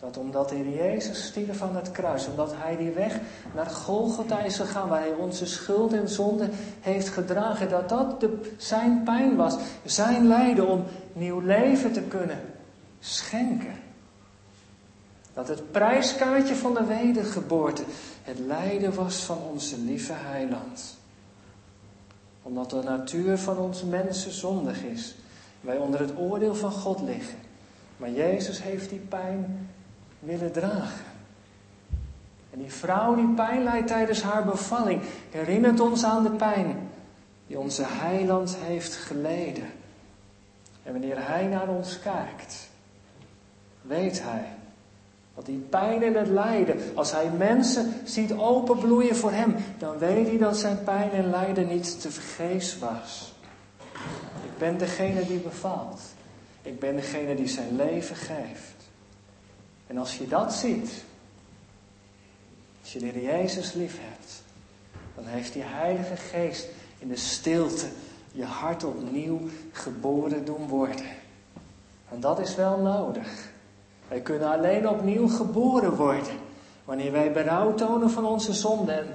Dat 0.00 0.16
omdat 0.16 0.50
Heer 0.50 0.68
Jezus 0.68 1.26
stierf 1.26 1.58
van 1.58 1.76
het 1.76 1.90
kruis, 1.90 2.26
omdat 2.26 2.52
Hij 2.54 2.76
die 2.76 2.90
weg 2.90 3.18
naar 3.54 3.66
Golgotha 3.66 4.42
is 4.42 4.56
gegaan, 4.56 4.88
waar 4.88 5.00
Hij 5.00 5.12
onze 5.12 5.46
schuld 5.46 5.92
en 5.92 6.08
zonde 6.08 6.48
heeft 6.80 7.08
gedragen, 7.08 7.68
dat 7.68 7.88
dat 7.88 8.20
de, 8.20 8.54
zijn 8.56 9.02
pijn 9.04 9.36
was, 9.36 9.56
zijn 9.84 10.26
lijden 10.26 10.68
om 10.68 10.84
nieuw 11.12 11.40
leven 11.40 11.92
te 11.92 12.00
kunnen 12.00 12.40
schenken. 12.98 13.74
Dat 15.34 15.48
het 15.48 15.70
prijskaartje 15.70 16.54
van 16.54 16.74
de 16.74 16.84
wedergeboorte 16.84 17.82
het 18.22 18.38
lijden 18.38 18.94
was 18.94 19.16
van 19.16 19.38
onze 19.50 19.78
lieve 19.78 20.12
heiland. 20.16 20.98
Omdat 22.42 22.70
de 22.70 22.82
natuur 22.82 23.38
van 23.38 23.58
ons 23.58 23.84
mensen 23.84 24.32
zondig 24.32 24.82
is, 24.82 25.14
wij 25.60 25.76
onder 25.76 26.00
het 26.00 26.16
oordeel 26.18 26.54
van 26.54 26.72
God 26.72 27.00
liggen. 27.00 27.38
Maar 27.96 28.10
Jezus 28.10 28.62
heeft 28.62 28.88
die 28.90 28.98
pijn 28.98 29.68
willen 30.20 30.52
dragen. 30.52 31.04
En 32.50 32.58
die 32.58 32.72
vrouw 32.72 33.14
die 33.14 33.34
pijn 33.34 33.62
leidt 33.62 33.86
tijdens 33.86 34.22
haar 34.22 34.44
bevalling, 34.44 35.02
herinnert 35.30 35.80
ons 35.80 36.04
aan 36.04 36.22
de 36.22 36.30
pijn 36.30 36.88
die 37.46 37.58
onze 37.58 37.84
heiland 37.86 38.56
heeft 38.60 38.94
geleden. 38.94 39.64
En 40.82 40.92
wanneer 40.92 41.26
hij 41.28 41.46
naar 41.46 41.68
ons 41.68 41.98
kijkt, 41.98 42.68
weet 43.82 44.22
hij 44.22 44.44
dat 45.34 45.46
die 45.46 45.58
pijn 45.58 46.02
en 46.02 46.14
het 46.14 46.28
lijden, 46.28 46.76
als 46.94 47.12
hij 47.12 47.30
mensen 47.30 47.92
ziet 48.04 48.32
openbloeien 48.32 49.16
voor 49.16 49.32
hem, 49.32 49.54
dan 49.78 49.98
weet 49.98 50.26
hij 50.26 50.38
dat 50.38 50.56
zijn 50.56 50.84
pijn 50.84 51.10
en 51.10 51.30
lijden 51.30 51.68
niet 51.68 52.00
te 52.00 52.10
vergeefs 52.10 52.78
was. 52.78 53.32
Ik 54.44 54.58
ben 54.58 54.78
degene 54.78 55.26
die 55.26 55.38
bevalt. 55.38 56.00
Ik 56.62 56.80
ben 56.80 56.96
degene 56.96 57.34
die 57.34 57.48
zijn 57.48 57.76
leven 57.76 58.16
geeft. 58.16 58.79
En 59.90 59.98
als 59.98 60.18
je 60.18 60.28
dat 60.28 60.52
ziet, 60.52 61.04
als 62.80 62.92
je 62.92 62.98
de 62.98 63.06
Heer 63.06 63.22
Jezus 63.22 63.72
lief 63.72 63.98
hebt, 64.00 64.42
dan 65.14 65.24
heeft 65.24 65.52
die 65.52 65.62
Heilige 65.62 66.16
Geest 66.16 66.68
in 66.98 67.08
de 67.08 67.16
stilte 67.16 67.86
je 68.32 68.44
hart 68.44 68.84
opnieuw 68.84 69.40
geboren 69.72 70.44
doen 70.44 70.68
worden. 70.68 71.06
En 72.08 72.20
dat 72.20 72.38
is 72.38 72.54
wel 72.54 72.78
nodig. 72.78 73.48
Wij 74.08 74.20
kunnen 74.20 74.50
alleen 74.50 74.88
opnieuw 74.88 75.28
geboren 75.28 75.96
worden 75.96 76.38
wanneer 76.84 77.12
wij 77.12 77.32
berouw 77.32 77.74
tonen 77.74 78.10
van 78.10 78.24
onze 78.24 78.52
zonde 78.52 78.92
en 78.92 79.06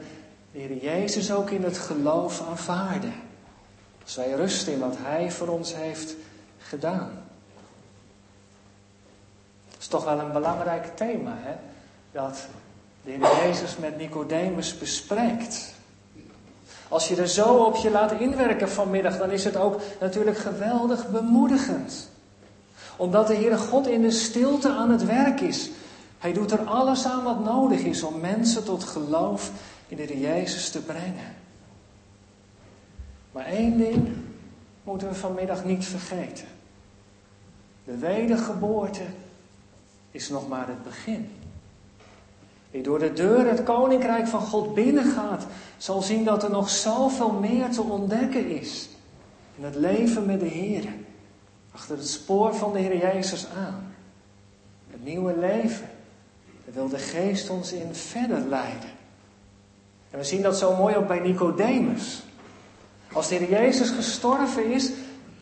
de 0.52 0.60
Heer 0.60 0.78
Jezus 0.78 1.32
ook 1.32 1.50
in 1.50 1.64
het 1.64 1.78
geloof 1.78 2.42
aanvaarden. 2.42 3.14
Als 4.04 4.16
wij 4.16 4.32
rusten 4.32 4.74
in 4.74 4.80
wat 4.80 4.96
Hij 4.98 5.32
voor 5.32 5.48
ons 5.48 5.76
heeft 5.76 6.16
gedaan. 6.58 7.25
Is 9.86 9.91
toch 9.91 10.06
wel 10.06 10.19
een 10.19 10.32
belangrijk 10.32 10.95
thema, 10.95 11.34
hè? 11.38 11.54
Dat 12.12 12.48
de 13.04 13.12
Heer 13.12 13.45
Jezus 13.45 13.78
met 13.78 13.98
Nicodemus 13.98 14.78
bespreekt. 14.78 15.74
Als 16.88 17.08
je 17.08 17.15
er 17.15 17.28
zo 17.28 17.54
op 17.54 17.76
je 17.76 17.91
laat 17.91 18.12
inwerken 18.12 18.69
vanmiddag, 18.69 19.17
dan 19.17 19.32
is 19.32 19.43
het 19.43 19.56
ook 19.56 19.82
natuurlijk 20.00 20.38
geweldig 20.38 21.10
bemoedigend 21.10 22.10
omdat 22.95 23.28
de 23.28 23.36
Heere 23.36 23.58
God 23.58 23.88
in 23.88 24.02
de 24.02 24.12
stilte 24.12 24.69
aan 24.69 24.91
het 24.91 25.06
werk 25.06 25.41
is. 25.41 25.69
Hij 26.19 26.34
doet 26.34 26.52
er 26.52 26.63
alles 26.63 27.06
aan 27.06 27.24
wat 27.24 27.43
nodig 27.43 27.80
is 27.80 28.04
om 28.04 28.19
mensen 28.19 28.63
tot 28.63 28.84
geloof 28.84 29.52
in 29.88 29.98
de 29.98 30.04
Heer 30.04 30.17
Jezus 30.17 30.69
te 30.69 30.82
brengen. 30.82 31.36
Maar 33.32 33.45
één 33.45 33.78
ding 33.78 34.08
moeten 34.84 35.08
we 35.08 35.15
vanmiddag 35.15 35.65
niet 35.65 35.86
vergeten. 35.86 36.45
De 37.84 37.98
wedergeboorte 37.98 39.04
is 40.15 40.30
nog 40.30 40.47
maar 40.47 40.67
het 40.67 40.84
begin. 40.84 41.32
Wie 42.71 42.84
door 42.84 42.99
de 42.99 43.13
deur 43.13 43.49
het 43.49 43.63
koninkrijk 43.63 44.28
van 44.28 44.41
God 44.41 44.73
binnengaat, 44.73 45.45
zal 45.78 46.01
zien 46.01 46.23
dat 46.23 46.43
er 46.43 46.49
nog 46.49 46.69
zoveel 46.69 47.32
meer 47.32 47.69
te 47.69 47.82
ontdekken 47.82 48.49
is. 48.49 48.89
In 49.58 49.63
het 49.63 49.75
leven 49.75 50.25
met 50.25 50.39
de 50.39 50.45
Heer. 50.45 50.86
Achter 51.71 51.97
het 51.97 52.08
spoor 52.08 52.56
van 52.56 52.73
de 52.73 52.80
Heer 52.80 52.97
Jezus 52.97 53.47
aan. 53.58 53.93
Het 54.91 55.04
nieuwe 55.04 55.38
leven. 55.38 55.89
Daar 56.65 56.73
wil 56.73 56.89
de 56.89 56.97
Geest 56.97 57.49
ons 57.49 57.71
in 57.71 57.95
verder 57.95 58.39
leiden. 58.49 58.89
En 60.12 60.17
we 60.17 60.23
zien 60.23 60.41
dat 60.41 60.58
zo 60.58 60.75
mooi 60.75 60.95
ook 60.95 61.08
bij 61.08 61.19
Nicodemus. 61.19 62.23
Als 63.13 63.28
de 63.28 63.36
Heer 63.36 63.49
Jezus 63.49 63.89
gestorven 63.89 64.71
is, 64.71 64.91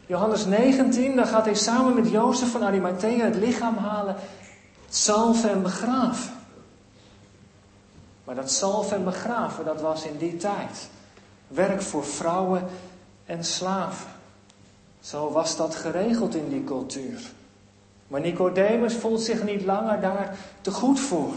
Johannes 0.05 0.45
19, 0.45 1.15
dan 1.15 1.27
gaat 1.27 1.45
hij 1.45 1.55
samen 1.55 1.95
met 1.95 2.09
Jozef 2.09 2.51
van 2.51 2.63
Arimathea 2.63 3.25
het 3.25 3.35
lichaam 3.35 3.77
halen, 3.77 4.15
zalven 4.95 5.49
en 5.49 5.61
begraven. 5.61 6.33
Maar 8.23 8.35
dat 8.35 8.51
zalven 8.51 8.97
en 8.97 9.03
begraven, 9.03 9.65
dat 9.65 9.81
was 9.81 10.05
in 10.05 10.17
die 10.17 10.37
tijd 10.37 10.89
werk 11.47 11.81
voor 11.81 12.05
vrouwen 12.05 12.63
en 13.25 13.43
slaven. 13.43 14.11
Zo 14.99 15.31
was 15.31 15.57
dat 15.57 15.75
geregeld 15.75 16.35
in 16.35 16.49
die 16.49 16.63
cultuur. 16.63 17.31
Maar 18.07 18.21
Nicodemus 18.21 18.93
voelt 18.93 19.21
zich 19.21 19.43
niet 19.43 19.65
langer 19.65 20.01
daar 20.01 20.37
te 20.61 20.71
goed 20.71 20.99
voor. 20.99 21.35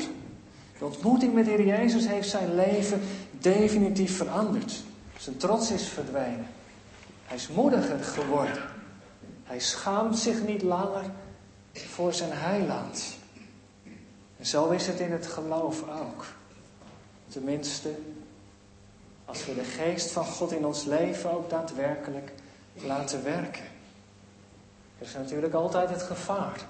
De 0.79 0.85
ontmoeting 0.85 1.35
met 1.35 1.47
Heer 1.47 1.67
Jezus 1.67 2.07
heeft 2.07 2.29
zijn 2.29 2.55
leven 2.55 3.01
definitief 3.31 4.17
veranderd. 4.17 4.83
Zijn 5.19 5.37
trots 5.37 5.71
is 5.71 5.89
verdwenen. 5.89 6.47
Hij 7.25 7.37
is 7.37 7.49
moediger 7.49 8.05
geworden. 8.05 8.63
Hij 9.45 9.61
schaamt 9.61 10.19
zich 10.19 10.47
niet 10.47 10.63
langer 10.63 11.05
voor 11.73 12.15
zijn 12.15 12.33
heiland. 12.33 13.16
En 14.39 14.47
zo 14.47 14.69
is 14.69 14.87
het 14.87 15.01
in 15.01 15.13
het 15.13 15.27
geloof 15.27 15.83
ook. 15.83 16.25
Tenminste, 17.29 17.91
als 19.25 19.47
we 19.47 19.55
de 19.55 19.65
geest 19.65 20.11
van 20.11 20.25
God 20.25 20.53
in 20.53 20.67
ons 20.67 20.85
leven 20.85 21.33
ook 21.33 21.51
daadwerkelijk 21.51 22.33
laten 22.75 23.25
werken. 23.25 23.65
Er 24.99 25.07
is 25.07 25.15
natuurlijk 25.15 25.55
altijd 25.55 25.91
het 25.91 26.03
gevaar 26.03 26.67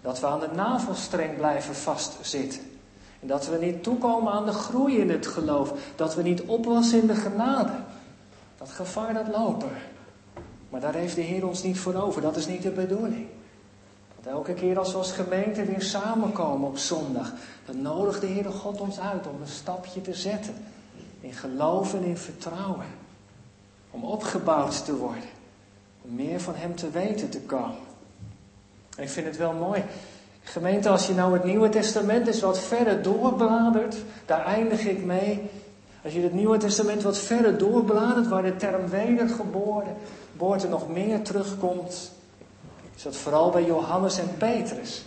dat 0.00 0.20
we 0.20 0.26
aan 0.26 0.40
de 0.40 0.50
navelstreng 0.54 1.36
blijven 1.36 1.74
vastzitten. 1.74 2.60
En 3.20 3.26
dat 3.26 3.46
we 3.46 3.56
niet 3.56 3.82
toekomen 3.82 4.32
aan 4.32 4.46
de 4.46 4.52
groei 4.52 4.98
in 4.98 5.10
het 5.10 5.26
geloof. 5.26 5.72
Dat 5.96 6.14
we 6.14 6.22
niet 6.22 6.42
opwassen 6.42 7.00
in 7.00 7.06
de 7.06 7.14
genade. 7.14 7.72
Dat 8.58 8.70
gevaar 8.70 9.14
dat 9.14 9.28
lopen. 9.28 9.70
Maar 10.68 10.80
daar 10.80 10.94
heeft 10.94 11.14
de 11.14 11.20
Heer 11.20 11.46
ons 11.46 11.62
niet 11.62 11.78
voor 11.78 11.94
over. 11.94 12.22
Dat 12.22 12.36
is 12.36 12.46
niet 12.46 12.62
de 12.62 12.70
bedoeling. 12.70 13.26
Elke 14.26 14.54
keer 14.54 14.78
als 14.78 14.92
we 14.92 14.98
als 14.98 15.12
gemeente 15.12 15.64
weer 15.64 15.82
samenkomen 15.82 16.68
op 16.68 16.78
zondag, 16.78 17.32
dan 17.64 17.82
nodigt 17.82 18.20
de 18.20 18.26
Heere 18.26 18.50
God 18.50 18.80
ons 18.80 19.00
uit 19.00 19.26
om 19.26 19.40
een 19.40 19.48
stapje 19.48 20.00
te 20.00 20.14
zetten. 20.14 20.54
In 21.20 21.32
geloof 21.32 21.94
en 21.94 22.02
in 22.02 22.16
vertrouwen. 22.16 22.86
Om 23.90 24.04
opgebouwd 24.04 24.84
te 24.84 24.96
worden. 24.96 25.28
Om 26.02 26.14
meer 26.14 26.40
van 26.40 26.54
Hem 26.54 26.74
te 26.74 26.90
weten 26.90 27.30
te 27.30 27.40
komen. 27.40 27.76
En 28.96 29.02
ik 29.02 29.08
vind 29.08 29.26
het 29.26 29.36
wel 29.36 29.52
mooi. 29.52 29.84
Gemeente, 30.42 30.88
als 30.88 31.06
je 31.06 31.14
nou 31.14 31.32
het 31.32 31.44
Nieuwe 31.44 31.68
Testament 31.68 32.26
eens 32.26 32.40
wat 32.40 32.58
verder 32.58 33.02
doorbladert, 33.02 33.96
daar 34.26 34.44
eindig 34.44 34.86
ik 34.86 35.04
mee. 35.04 35.50
Als 36.04 36.12
je 36.12 36.20
het 36.20 36.32
Nieuwe 36.32 36.56
Testament 36.56 37.02
wat 37.02 37.18
verder 37.18 37.58
doorbladert, 37.58 38.28
waar 38.28 38.42
de 38.42 38.56
term 38.56 38.88
wedergeboren, 38.88 39.96
geboorte 40.30 40.68
nog 40.68 40.88
meer 40.88 41.22
terugkomt, 41.22 42.12
is 42.96 43.02
dat 43.02 43.16
vooral 43.16 43.50
bij 43.50 43.64
Johannes 43.64 44.18
en 44.18 44.36
Petrus. 44.38 45.04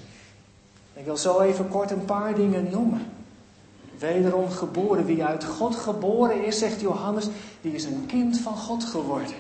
Ik 0.94 1.06
wil 1.06 1.18
zo 1.18 1.40
even 1.40 1.68
kort 1.68 1.92
een 1.92 2.06
paar 2.06 2.36
dingen 2.36 2.70
noemen. 2.72 3.06
Wederom 4.00 4.50
geboren. 4.50 5.06
Wie 5.06 5.24
uit 5.24 5.44
God 5.44 5.76
geboren 5.76 6.46
is, 6.46 6.60
zegt 6.60 6.82
Johannes, 6.82 7.28
die 7.62 7.74
is 7.74 7.84
een 7.84 8.06
kind 8.08 8.40
van 8.40 8.58
God 8.58 8.84
geworden. 8.84 9.36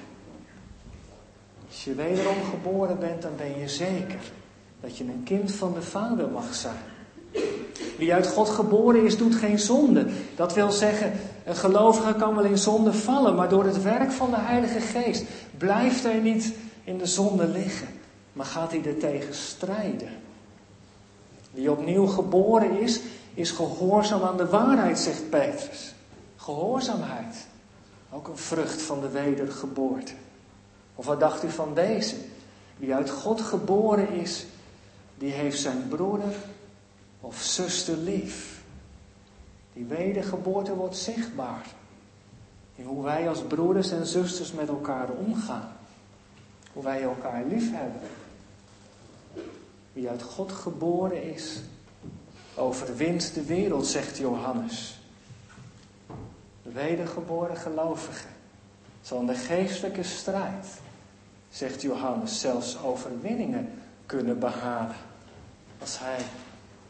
Als 1.67 1.83
je 1.83 1.93
wederom 1.93 2.43
geboren 2.49 2.99
bent, 2.99 3.21
dan 3.21 3.31
ben 3.37 3.59
je 3.59 3.67
zeker 3.67 4.19
dat 4.81 4.97
je 4.97 5.03
een 5.03 5.23
kind 5.23 5.51
van 5.51 5.73
de 5.73 5.81
Vader 5.81 6.29
mag 6.29 6.55
zijn. 6.55 6.95
Wie 7.97 8.13
uit 8.13 8.27
God 8.27 8.49
geboren 8.49 9.05
is, 9.05 9.17
doet 9.17 9.35
geen 9.35 9.59
zonde. 9.59 10.05
Dat 10.35 10.53
wil 10.53 10.71
zeggen, 10.71 11.11
een 11.45 11.55
gelovige 11.55 12.13
kan 12.13 12.35
wel 12.35 12.43
in 12.43 12.57
zonde 12.57 12.93
vallen, 12.93 13.35
maar 13.35 13.49
door 13.49 13.65
het 13.65 13.81
werk 13.81 14.11
van 14.11 14.29
de 14.29 14.39
Heilige 14.39 14.79
Geest 14.79 15.23
blijft 15.57 16.03
hij 16.03 16.17
niet 16.17 16.53
in 16.83 16.97
de 16.97 17.05
zonde 17.05 17.47
liggen, 17.47 17.87
maar 18.37 18.45
gaat 18.45 18.71
hij 18.71 18.85
er 18.85 18.97
tegen 18.97 19.33
strijden. 19.33 20.09
Wie 21.51 21.71
opnieuw 21.71 22.05
geboren 22.05 22.79
is, 22.79 22.99
is 23.33 23.51
gehoorzaam 23.51 24.23
aan 24.23 24.37
de 24.37 24.47
waarheid, 24.47 24.99
zegt 24.99 25.29
Petrus. 25.29 25.93
Gehoorzaamheid, 26.35 27.47
ook 28.11 28.27
een 28.27 28.37
vrucht 28.37 28.81
van 28.81 29.01
de 29.01 29.09
wedergeboorte. 29.09 30.11
Of 30.95 31.05
wat 31.05 31.19
dacht 31.19 31.43
u 31.43 31.49
van 31.49 31.73
deze? 31.73 32.15
Wie 32.77 32.93
uit 32.93 33.09
God 33.09 33.41
geboren 33.41 34.09
is, 34.09 34.45
die 35.17 35.31
heeft 35.31 35.59
zijn 35.59 35.87
broeder 35.87 36.35
of 37.21 37.41
zuster 37.41 37.97
lief. 37.97 38.61
Die 39.73 39.85
wedergeboorte 39.85 40.75
wordt 40.75 40.97
zichtbaar. 40.97 41.65
In 42.75 42.85
hoe 42.85 43.03
wij 43.03 43.29
als 43.29 43.41
broeders 43.41 43.91
en 43.91 44.05
zusters 44.05 44.51
met 44.51 44.67
elkaar 44.67 45.09
omgaan. 45.09 45.71
Hoe 46.73 46.83
wij 46.83 47.01
elkaar 47.01 47.43
lief 47.45 47.71
hebben. 47.71 48.01
Wie 49.97 50.09
uit 50.09 50.21
God 50.21 50.51
geboren 50.51 51.33
is, 51.33 51.59
overwint 52.55 53.33
de 53.33 53.43
wereld, 53.43 53.87
zegt 53.87 54.17
Johannes. 54.17 54.99
De 56.63 56.71
wedergeboren 56.71 57.57
gelovige 57.57 58.27
zal 59.01 59.19
in 59.19 59.25
de 59.25 59.35
geestelijke 59.35 60.03
strijd, 60.03 60.67
zegt 61.49 61.81
Johannes, 61.81 62.39
zelfs 62.39 62.83
overwinningen 62.83 63.69
kunnen 64.05 64.39
behalen. 64.39 64.95
Als 65.79 65.99
hij 65.99 66.19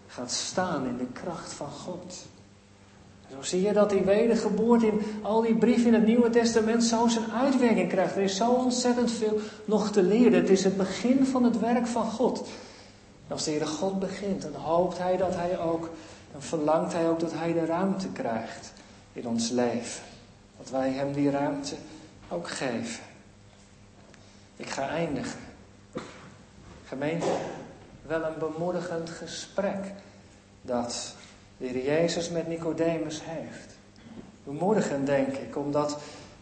gaat 0.08 0.32
staan 0.32 0.86
in 0.86 0.98
de 0.98 1.08
kracht 1.14 1.54
van 1.54 1.70
God. 1.70 2.26
Zo 3.32 3.42
zie 3.42 3.62
je 3.62 3.74
dat 3.74 3.90
die 3.90 4.04
wedergeboorte 4.04 4.88
in 4.88 5.02
al 5.22 5.42
die 5.42 5.56
brieven 5.56 5.88
in 5.88 5.94
het 5.94 6.06
Nieuwe 6.06 6.30
Testament 6.30 6.84
zo 6.84 7.08
zijn 7.08 7.32
uitwerking 7.32 7.90
krijgt. 7.90 8.16
Er 8.16 8.22
is 8.22 8.36
zo 8.36 8.52
ontzettend 8.52 9.12
veel 9.12 9.40
nog 9.66 9.92
te 9.92 10.04
leren. 10.04 10.34
Het 10.34 10.50
is 10.50 10.64
het 10.64 10.78
begin 10.78 11.26
van 11.26 11.44
het 11.44 11.60
werk 11.60 11.88
van 11.88 12.06
God. 12.06 12.48
En 13.28 13.34
als 13.34 13.44
de 13.44 13.52
Heere 13.52 13.66
God 13.66 14.00
begint, 14.00 14.42
dan 14.42 14.54
hoopt 14.54 14.98
Hij 14.98 15.18
dat 15.18 15.36
Hij 15.36 15.60
ook, 15.60 15.90
dan 16.32 16.42
verlangt 16.42 16.94
Hij 16.94 17.10
ook 17.10 17.20
dat 17.20 17.34
Hij 17.34 17.54
de 17.54 17.66
ruimte 17.66 18.08
krijgt 18.08 18.74
in 19.14 19.28
ons 19.28 19.50
leven. 19.50 20.04
Dat 20.58 20.70
wij 20.70 20.92
Hem 20.92 21.14
die 21.14 21.30
ruimte 21.30 21.76
ook 22.30 22.50
geven. 22.50 23.04
Ik 24.56 24.70
ga 24.70 24.90
eindigen. 24.90 25.40
Gemeente, 26.86 27.36
wel 28.06 28.24
een 28.24 28.40
bemoedigend 28.40 29.10
gesprek 29.10 29.86
dat 30.62 31.16
de 31.58 31.68
Heer 31.68 31.84
Jezus 31.84 32.30
met 32.30 32.48
Nicodemus 32.48 33.22
heeft. 33.24 33.76
Bemoedigend, 34.44 35.06
denk 35.06 35.36
ik, 35.36 35.58
omdat 35.58 35.98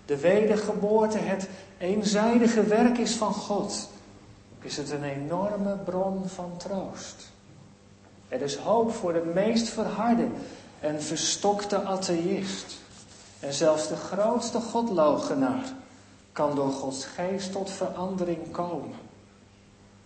de 0.06 0.18
wedergeboorte 0.18 1.18
het 1.18 1.48
eenzijdige 1.78 2.64
werk 2.64 2.98
is 2.98 3.16
van 3.16 3.34
God. 3.34 3.90
Is 4.66 4.78
het 4.78 4.92
een 4.92 5.04
enorme 5.04 5.76
bron 5.76 6.28
van 6.28 6.58
troost. 6.58 7.32
Er 8.28 8.42
is 8.42 8.56
hoop 8.56 8.94
voor 8.94 9.14
de 9.14 9.32
meest 9.34 9.70
verharde 9.70 10.28
en 10.80 11.02
verstokte 11.02 11.84
atheïst. 11.84 12.78
En 13.40 13.54
zelfs 13.54 13.88
de 13.88 13.96
grootste 13.96 14.60
godlogenaar 14.60 15.74
kan 16.32 16.56
door 16.56 16.72
Gods 16.72 17.06
geest 17.06 17.52
tot 17.52 17.70
verandering 17.70 18.52
komen. 18.52 18.96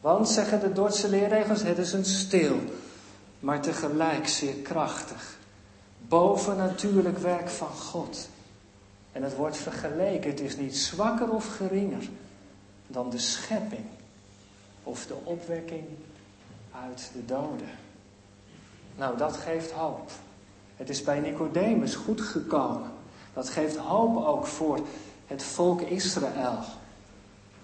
Want, 0.01 0.29
zeggen 0.29 0.59
de 0.59 0.71
Dordtse 0.71 1.09
leerregels, 1.09 1.63
het 1.63 1.77
is 1.77 1.93
een 1.93 2.05
stil, 2.05 2.55
maar 3.39 3.61
tegelijk 3.61 4.27
zeer 4.27 4.55
krachtig, 4.55 5.37
bovennatuurlijk 6.07 7.17
werk 7.17 7.49
van 7.49 7.71
God. 7.71 8.29
En 9.11 9.23
het 9.23 9.35
wordt 9.35 9.57
vergeleken, 9.57 10.29
het 10.29 10.39
is 10.39 10.57
niet 10.57 10.77
zwakker 10.77 11.29
of 11.29 11.55
geringer 11.55 12.09
dan 12.87 13.09
de 13.09 13.19
schepping 13.19 13.85
of 14.89 15.05
de 15.05 15.15
opwekking 15.23 15.83
uit 16.83 17.11
de 17.13 17.25
doden. 17.25 17.69
Nou, 18.95 19.17
dat 19.17 19.37
geeft 19.37 19.71
hoop. 19.71 20.11
Het 20.75 20.89
is 20.89 21.03
bij 21.03 21.19
Nicodemus 21.19 21.95
goed 21.95 22.21
gekomen. 22.21 22.91
Dat 23.33 23.49
geeft 23.49 23.77
hoop 23.77 24.25
ook 24.25 24.47
voor 24.47 24.79
het 25.27 25.43
volk 25.43 25.81
Israël. 25.81 26.59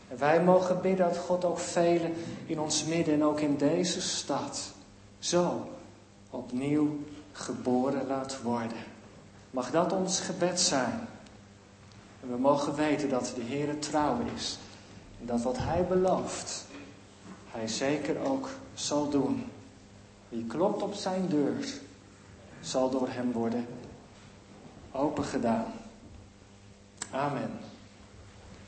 En 0.08 0.18
wij 0.18 0.44
mogen 0.44 0.82
bidden 0.82 1.08
dat 1.08 1.18
God 1.18 1.46
ook 1.46 1.60
velen 1.60 2.14
in 2.46 2.60
ons 2.60 2.84
midden 2.84 3.14
en 3.14 3.24
ook 3.24 3.40
in 3.40 3.58
deze 3.58 4.02
stad 4.02 4.72
zo 5.20 5.70
opnieuw 6.30 7.00
geboren 7.32 8.08
laat 8.08 8.42
worden. 8.42 8.84
Mag 9.52 9.72
dat 9.72 9.94
ons 9.94 10.20
gebed 10.20 10.60
zijn? 10.60 11.08
En 12.22 12.32
we 12.32 12.38
mogen 12.38 12.76
weten 12.76 13.10
dat 13.10 13.34
de 13.36 13.42
Heer 13.42 13.80
trouw 13.80 14.18
is. 14.36 14.58
En 15.20 15.26
dat 15.26 15.42
wat 15.42 15.58
Hij 15.58 15.86
belooft, 15.86 16.65
Hij 17.56 17.68
zeker 17.68 18.20
ook 18.20 18.50
zal 18.74 19.10
doen. 19.10 19.44
Wie 20.30 20.46
klopt 20.46 20.82
op 20.82 20.94
zijn 20.94 21.28
deur, 21.28 21.74
zal 22.62 22.90
door 22.90 23.08
hem 23.10 23.32
worden 23.32 23.68
opengedaan. 24.92 25.74
Amen. 27.12 27.52